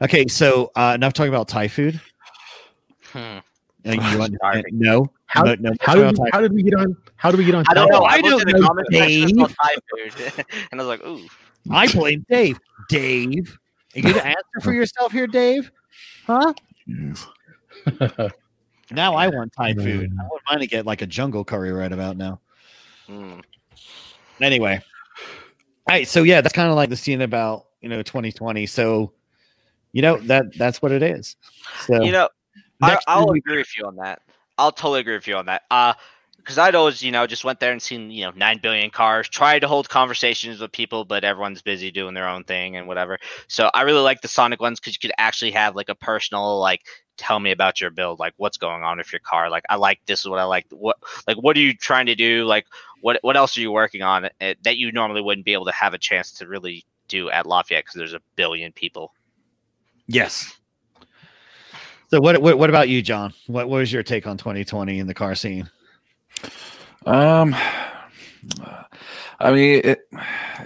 [0.02, 2.00] Okay, so uh, enough talking about Thai food.
[3.12, 3.38] Hmm.
[3.86, 4.64] You want, Sorry.
[4.72, 6.96] no, How, no, no, how, did we, how did we get on?
[7.16, 7.64] How did we get on?
[7.70, 8.00] I don't know.
[8.00, 9.28] I, I don't know, Dave.
[9.38, 10.34] Thai food,
[10.72, 11.26] and I was like, ooh.
[11.72, 12.60] I blame Dave.
[12.90, 13.58] Dave,
[13.96, 15.72] are you going to answer for yourself here, Dave?
[16.26, 16.54] Huh?
[18.90, 18.96] Jeez.
[18.96, 20.12] Now I want Thai food.
[20.12, 20.20] Mm.
[20.20, 22.40] I wouldn't mind to get like a jungle curry right about now.
[23.08, 23.40] Hmm.
[24.42, 24.82] anyway
[25.88, 29.14] all right so yeah that's kind of like the scene about you know 2020 so
[29.94, 31.38] you know that that's what it is
[31.86, 32.30] so You know,
[32.82, 34.22] I, I'll agree with you on that.
[34.58, 35.64] I'll totally agree with you on that.
[35.72, 35.94] Uh,
[36.48, 39.28] because I'd always, you know, just went there and seen, you know, nine billion cars,
[39.28, 43.20] tried to hold conversations with people, but everyone's busy doing their own thing and whatever.
[43.50, 46.58] So I really like the Sonic ones because you could actually have like a personal,
[46.58, 46.84] like,
[47.18, 49.50] tell me about your build, like what's going on with your car.
[49.50, 50.68] Like I like this is what I like.
[50.70, 50.95] What
[51.28, 52.45] like what are you trying to do?
[52.45, 52.66] Like
[53.02, 55.74] what what else are you working on eh, that you normally wouldn't be able to
[55.74, 59.12] have a chance to really do at Lafayette because there's a billion people.
[60.08, 60.56] yes
[62.10, 65.08] so what, what what about you john what, what was your take on 2020 in
[65.08, 65.70] the car scene
[67.06, 67.56] Um,
[69.40, 70.00] I mean, it,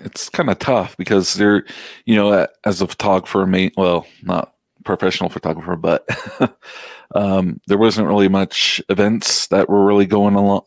[0.03, 1.65] it's kind of tough because they're,
[2.05, 4.53] you know, as a photographer, main, well, not
[4.83, 6.07] professional photographer, but
[7.15, 10.63] um, there wasn't really much events that were really going along,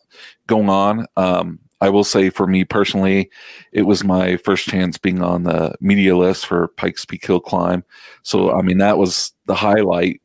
[0.47, 1.07] going on.
[1.17, 3.29] Um, I will say for me personally,
[3.71, 7.83] it was my first chance being on the media list for Pikes Peak Hill Climb.
[8.23, 10.21] So, I mean, that was the highlight.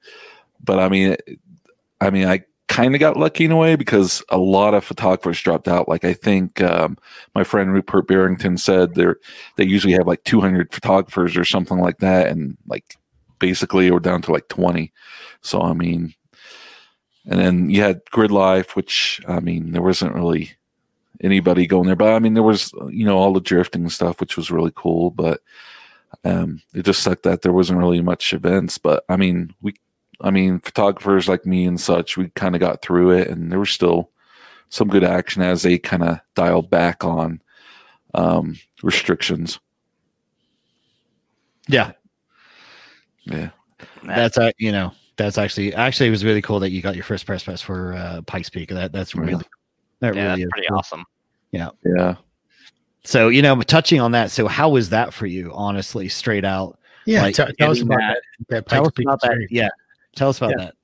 [0.63, 1.17] But I mean,
[2.01, 5.43] I mean, I kind of got lucky in a way because a lot of photographers
[5.43, 5.89] dropped out.
[5.89, 6.97] Like I think um,
[7.35, 9.07] my friend Rupert Barrington said they
[9.57, 12.97] they usually have like 200 photographers or something like that, and like
[13.41, 14.93] basically we're down to like 20.
[15.43, 16.15] So I mean,
[17.27, 20.53] and then you had Grid Life, which I mean there wasn't really
[21.21, 24.37] anybody going there, but I mean there was you know all the drifting stuff, which
[24.37, 25.41] was really cool, but
[26.25, 28.79] um, it just sucked that there wasn't really much events.
[28.79, 29.75] But I mean we
[30.23, 33.59] I mean, photographers like me and such, we kind of got through it, and there
[33.59, 34.11] was still
[34.69, 37.41] some good action as they kind of dialed back on
[38.15, 39.59] um, restrictions.
[41.69, 41.93] yeah
[43.25, 43.51] Yeah,
[44.05, 47.05] that's uh, you know that's actually actually it was really cool that you got your
[47.05, 49.21] first press pass for uh pikes peak that that's Yeah.
[49.21, 49.45] really
[50.01, 50.79] that Yeah, really that's is pretty cool.
[50.79, 51.05] awesome.
[51.53, 51.69] yeah.
[51.85, 52.15] Yeah.
[53.05, 54.31] So you know, touching on that.
[54.31, 55.51] So how was that for you?
[55.55, 56.79] Honestly, straight out.
[57.07, 58.49] Yeah, Like, tell, tell us about that- that.
[58.49, 59.47] that Tell Pikes us Peak about that.
[59.51, 59.69] Yeah,
[60.17, 60.65] tell us about Yeah.
[60.65, 60.75] that.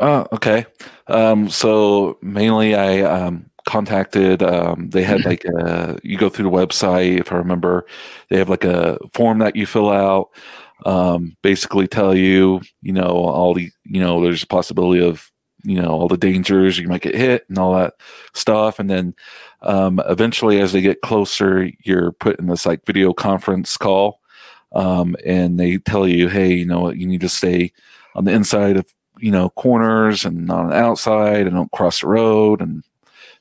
[0.00, 0.64] Oh, okay.
[1.08, 6.56] Um, so mainly I um, contacted, um, they had like a, you go through the
[6.56, 7.86] website, if I remember,
[8.28, 10.30] they have like a form that you fill out,
[10.86, 15.30] um, basically tell you, you know, all the, you know, there's a possibility of,
[15.64, 17.94] you know, all the dangers, you might get hit and all that
[18.32, 18.78] stuff.
[18.78, 19.14] And then
[19.60, 24.20] um, eventually, as they get closer, you're put in this like video conference call.
[24.72, 27.72] Um, and they tell you, hey, you know what, you need to stay
[28.14, 32.08] on the inside of you know corners and on the outside and don't cross the
[32.08, 32.60] road.
[32.60, 32.82] And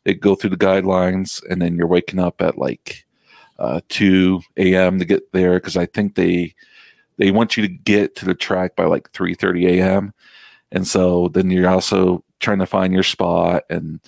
[0.03, 3.05] they go through the guidelines and then you're waking up at like
[3.59, 6.53] uh, 2 a.m to get there because i think they
[7.17, 10.13] they want you to get to the track by like 3.30 a.m
[10.71, 13.99] and so then you're also trying to find your spot and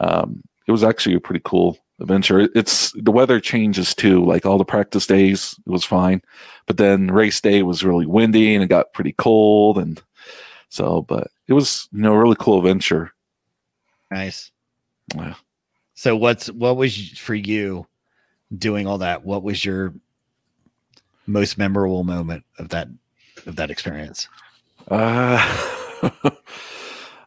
[0.00, 4.56] um, it was actually a pretty cool adventure it's the weather changes too like all
[4.56, 6.22] the practice days it was fine
[6.66, 10.00] but then race day was really windy and it got pretty cold and
[10.68, 13.12] so, but it was, you know, really cool adventure.
[14.10, 14.50] Nice.
[15.14, 15.34] Yeah.
[15.94, 17.86] So what's what was for you
[18.56, 19.24] doing all that?
[19.24, 19.94] What was your
[21.26, 22.88] most memorable moment of that
[23.46, 24.28] of that experience?
[24.90, 25.38] Uh,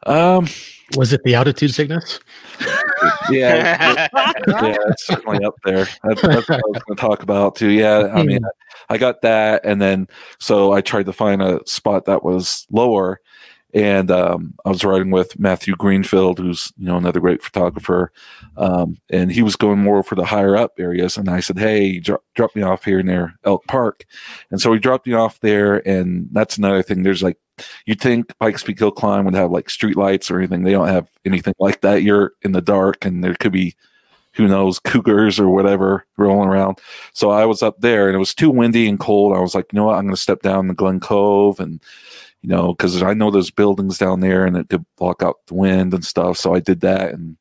[0.06, 0.47] um,
[0.95, 2.20] Was it the altitude sickness?
[3.30, 5.88] yeah, yeah, it's certainly up there.
[6.04, 7.70] That's, that's what I was going to talk about too.
[7.70, 8.41] Yeah, I mean,
[8.89, 10.08] I got that, and then
[10.39, 13.22] so I tried to find a spot that was lower,
[13.74, 18.11] and um, I was riding with Matthew Greenfield, who's you know another great photographer,
[18.57, 21.17] um, and he was going more for the higher up areas.
[21.17, 24.05] And I said, "Hey, dro- drop me off here near Elk Park,"
[24.49, 25.88] and so he dropped me off there.
[25.88, 27.03] And that's another thing.
[27.03, 27.38] There's like
[27.86, 30.63] you'd think Pikes Peak Hill Climb would have like street lights or anything.
[30.63, 32.03] They don't have anything like that.
[32.03, 33.76] You're in the dark, and there could be
[34.34, 36.80] who knows cougars or whatever rolling around.
[37.13, 39.36] So I was up there, and it was too windy and cold.
[39.36, 41.82] I was like, you know what, I'm going to step down the Glen Cove, and
[42.41, 45.53] you know, because I know there's buildings down there, and it could block out the
[45.53, 46.37] wind and stuff.
[46.37, 47.37] So I did that, and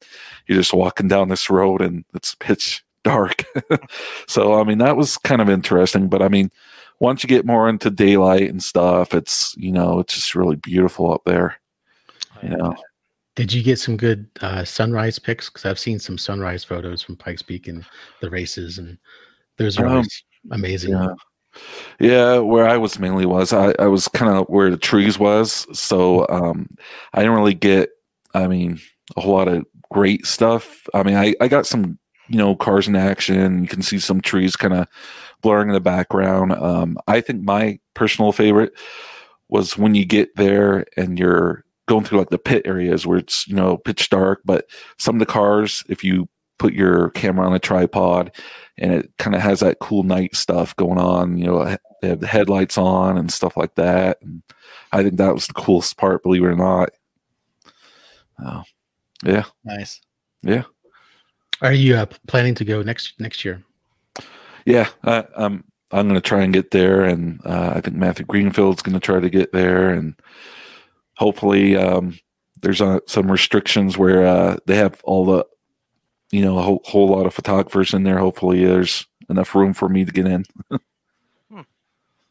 [0.47, 3.45] you're just walking down this road, and it's pitch dark.
[4.29, 6.09] so I mean, that was kind of interesting.
[6.09, 6.51] But I mean,
[6.99, 11.13] once you get more into daylight and stuff, it's you know, it's just really beautiful
[11.13, 11.57] up there.
[12.43, 12.75] You know,
[13.37, 15.49] Did you get some good uh, sunrise pics?
[15.49, 17.85] Because I've seen some sunrise photos from Pikes Peak and
[18.21, 18.99] the races, and
[19.57, 20.05] those are Um,
[20.51, 20.93] amazing.
[20.93, 21.15] Yeah.
[21.99, 25.67] Yeah, where I was mainly was I, I was kind of where the trees was,
[25.79, 26.69] so um,
[27.13, 27.91] I didn't really get.
[28.33, 28.81] I mean,
[29.17, 30.87] a whole lot of great stuff.
[30.95, 31.99] I mean, I, I got some
[32.29, 33.63] you know cars in action.
[33.63, 34.87] You can see some trees kind of
[35.43, 36.53] blurring in the background.
[36.53, 38.73] Um, I think my personal favorite
[39.49, 43.47] was when you get there and you're going through like the pit areas where it's
[43.49, 44.67] you know pitch dark, but
[44.99, 46.29] some of the cars, if you
[46.59, 48.31] put your camera on a tripod
[48.81, 51.37] and it kind of has that cool night stuff going on.
[51.39, 54.19] You know, they have the headlights on and stuff like that.
[54.23, 54.43] And
[54.93, 56.91] I think that was the coolest part, believe it or not.
[58.45, 58.63] Oh,
[59.25, 60.01] yeah, Nice.
[60.43, 60.63] yeah,
[61.61, 63.63] Are you uh, planning to go next next year?
[64.65, 64.89] yeah.
[65.05, 68.81] I, I'm I'm going to try and get there, and uh, I think Matthew Greenfield's
[68.83, 70.15] going to try to get there, and
[71.17, 72.19] hopefully um,
[72.63, 75.45] there's uh, some restrictions where uh, they have all the
[76.31, 78.19] you know a whole, whole lot of photographers in there.
[78.19, 80.45] Hopefully, there's enough room for me to get in.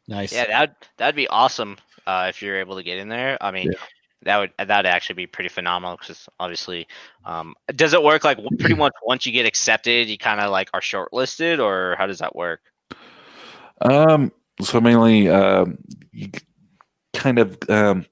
[0.09, 0.33] Nice.
[0.33, 1.77] Yeah, that that'd be awesome
[2.07, 3.37] uh, if you're able to get in there.
[3.41, 3.77] I mean, Yeah.
[4.23, 6.87] that would that'd actually be pretty phenomenal because obviously,
[7.25, 10.71] um, does it work like pretty much once you get accepted, you kind of like
[10.73, 12.61] are shortlisted, or how does that work?
[13.81, 15.77] Um, so mainly, um,
[16.11, 16.29] you
[17.19, 18.05] kind of, um,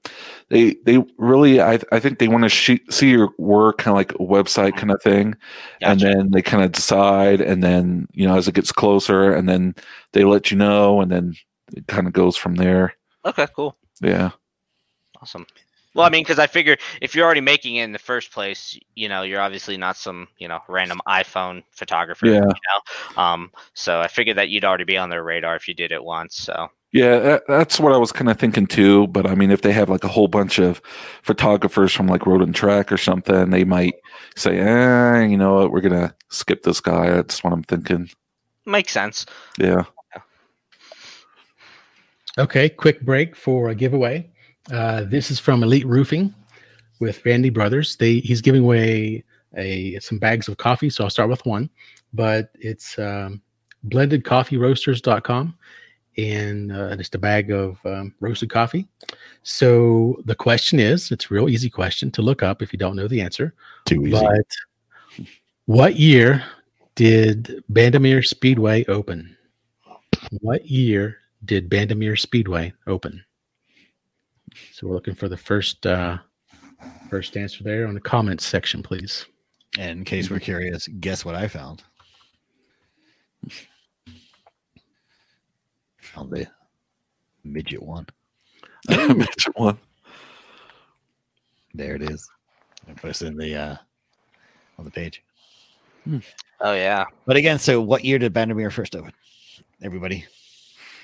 [0.50, 3.96] they, they really, I, I think they want to she- see your work kind of
[3.96, 5.34] like a website kind of thing.
[5.80, 7.40] And then they kind of decide.
[7.40, 9.74] And then, you know, as it gets closer and then
[10.12, 11.34] they let you know and then
[11.76, 12.94] it kind of goes from there.
[13.24, 14.30] Okay, cool, Yeah.
[15.20, 15.46] awesome.
[15.94, 18.78] Well, I mean, because I figure if you're already making it in the first place,
[18.94, 22.26] you know, you're obviously not some, you know, random iPhone photographer.
[22.26, 22.34] Yeah.
[22.34, 23.22] You know?
[23.22, 26.02] Um, so I figured that you'd already be on their radar if you did it
[26.04, 26.36] once.
[26.36, 29.06] So Yeah, that, that's what I was kind of thinking too.
[29.08, 30.80] But I mean, if they have like a whole bunch of
[31.22, 33.94] photographers from like Road and Track or something, they might
[34.36, 37.10] say, eh, you know what, we're going to skip this guy.
[37.10, 38.08] That's what I'm thinking.
[38.64, 39.26] makes sense.
[39.58, 39.84] Yeah.
[42.38, 44.30] Okay, quick break for a giveaway.
[44.72, 46.32] Uh, this is from Elite Roofing
[47.00, 47.96] with Randy Brothers.
[47.96, 49.24] They he's giving away
[49.56, 51.68] a some bags of coffee, so I'll start with one.
[52.14, 53.42] But it's um,
[53.88, 55.58] blendedcoffeeroasters.com
[56.18, 58.86] and uh, just a bag of um, roasted coffee.
[59.44, 62.96] So the question is, it's a real easy question to look up if you don't
[62.96, 63.54] know the answer.
[63.86, 64.10] Too easy.
[64.10, 65.26] But
[65.66, 66.44] what year
[66.96, 69.36] did Bandimere Speedway open?
[70.40, 73.24] What year did Bandimere Speedway open?
[74.72, 76.18] So we're looking for the first uh,
[77.08, 79.26] first answer there on the comments section, please.
[79.78, 81.84] And in case we're curious, guess what I found?
[86.18, 86.48] Found the
[87.44, 88.04] midget one.
[88.88, 89.78] Midget one.
[91.74, 92.28] There it is.
[92.88, 93.76] I posted in the uh
[94.80, 95.22] on the page.
[96.60, 97.04] Oh yeah.
[97.24, 99.12] But again, so what year did Bandimere first open?
[99.80, 100.24] Everybody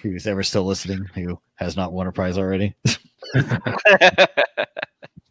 [0.03, 2.75] who's ever still listening who has not won a prize already.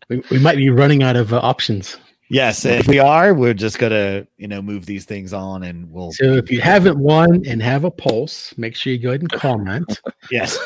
[0.10, 1.98] We, we might be running out of uh, options.
[2.34, 6.12] Yes, if we are, we're just gonna, you know, move these things on and we'll
[6.12, 9.32] So if you haven't won and have a pulse, make sure you go ahead and
[9.32, 10.00] comment.
[10.32, 10.58] yes.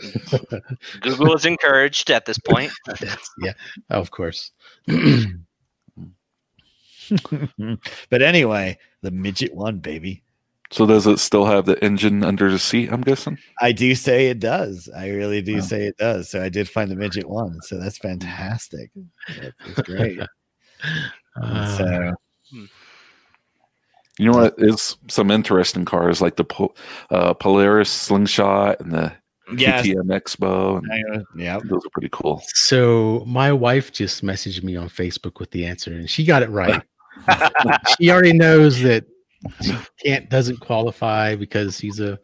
[1.00, 2.72] Google is encouraged at this point.
[3.38, 3.52] yeah,
[3.90, 4.52] of course.
[4.86, 5.28] but
[8.22, 10.22] anyway, the midget one, baby.
[10.70, 12.90] So does it still have the engine under the seat?
[12.90, 13.36] I'm guessing.
[13.60, 14.88] I do say it does.
[14.96, 15.60] I really do Wow.
[15.60, 16.30] say it does.
[16.30, 17.60] So I did find the midget one.
[17.60, 18.90] So that's fantastic.
[19.28, 20.18] That's, that's great.
[21.40, 22.14] Uh, so
[24.18, 26.74] You know what is some interesting cars like the Po-
[27.10, 29.12] uh, Polaris Slingshot and the
[29.56, 30.76] yes, KTM X-Bow.
[30.76, 31.58] And yeah.
[31.64, 32.42] those are pretty cool.
[32.46, 36.50] so my wife just messaged me on Facebook with the answer, and she got it
[36.50, 36.82] right.
[37.98, 39.04] she already knows that
[39.60, 42.18] she can't doesn't qualify because he's a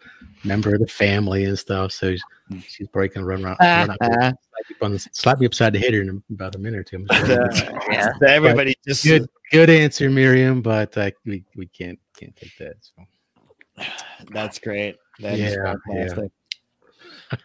[0.45, 1.93] member of the family and stuff.
[1.93, 2.15] So
[2.53, 5.93] she's, she's breaking run around, run out, slap, me on, slap me upside the head
[5.93, 7.07] here in about a minute or two.
[7.11, 7.51] I'm.
[7.91, 8.13] Yeah.
[8.21, 12.75] So everybody just good, good answer, Miriam, but uh, we we can't can't take that.
[12.81, 13.85] So.
[14.31, 14.97] That's great.
[15.21, 15.95] That is Yeah, yeah.
[15.95, 16.33] fantastic.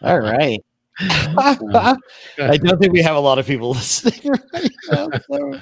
[0.02, 0.60] All right.
[1.00, 1.96] I
[2.62, 5.08] don't think we have a lot of people listening right now.
[5.30, 5.60] so-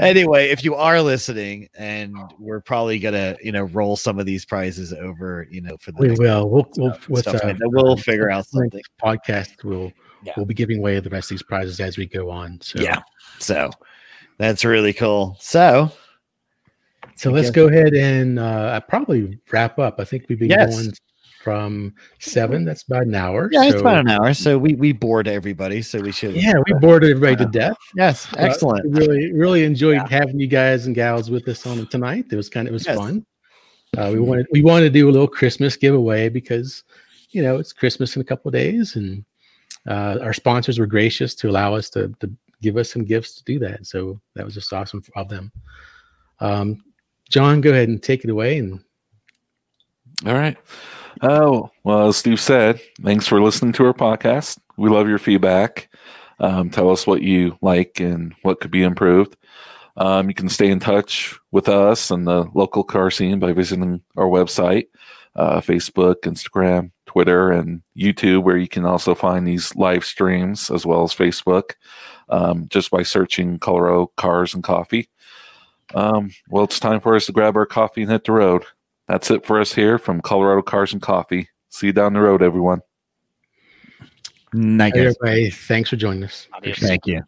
[0.00, 4.44] Anyway, if you are listening, and we're probably gonna, you know, roll some of these
[4.44, 6.48] prizes over, you know, for the We will.
[6.48, 8.80] We'll, we'll stuff, with, stuff uh, we'll figure out something.
[9.02, 9.62] podcast.
[9.64, 9.92] We'll
[10.24, 10.32] Yeah.
[10.36, 12.58] we'll be giving away the rest of these prizes as we go on.
[12.62, 13.00] So Yeah.
[13.38, 13.70] So
[14.38, 15.36] that's really cool.
[15.40, 15.90] So
[17.16, 19.96] So let's go ahead and uh, probably wrap up.
[20.00, 20.74] I think we've been Yes.
[20.76, 20.92] going
[21.42, 22.64] from seven.
[22.64, 23.48] That's about an hour.
[23.52, 24.32] yeah, it's about an hour.
[24.34, 25.82] So we we bored everybody.
[25.82, 26.34] So we should.
[26.36, 27.76] Yeah, we bored everybody to death.
[27.96, 28.32] Yes.
[28.32, 28.84] Uh, Excellent.
[28.90, 30.08] we really, really enjoyed Yeah.
[30.08, 32.26] having you guys and gals with us on tonight.
[32.30, 32.96] It was kind of it was Yes.
[32.96, 33.26] fun.
[33.96, 36.84] Uh, we wanted we wanted to do a little Christmas giveaway because
[37.30, 39.24] you know it's Christmas in a couple of days, and
[39.88, 42.30] uh, our sponsors were gracious to allow us to to
[42.62, 43.84] give us some gifts to do that.
[43.86, 45.50] So that was just awesome of them.
[46.40, 46.84] Um,
[47.28, 48.58] John, go ahead and take it away.
[48.58, 48.80] And
[50.24, 50.56] All right.
[51.20, 54.58] Oh, well, as Steve said, thanks for listening to our podcast.
[54.76, 55.88] We love your feedback.
[56.38, 59.36] Um, tell us what you like and what could be improved.
[59.96, 64.00] Um, you can stay in touch with us and the local car scene by visiting
[64.16, 64.86] our website,
[65.34, 70.86] uh, Facebook, Instagram, Twitter, and YouTube, where you can also find these live streams as
[70.86, 71.72] well as Facebook
[72.28, 75.08] um, just by searching Colorado Cars and Coffee.
[75.94, 78.64] Um, well, it's time for us to grab our coffee and hit the road.
[79.12, 81.46] That's it for us here from Colorado Cars and Coffee.
[81.68, 82.80] See you down the road, everyone.
[84.54, 85.14] Night, guys.
[85.20, 86.48] everybody, thanks for joining us.
[86.76, 87.20] Thank you.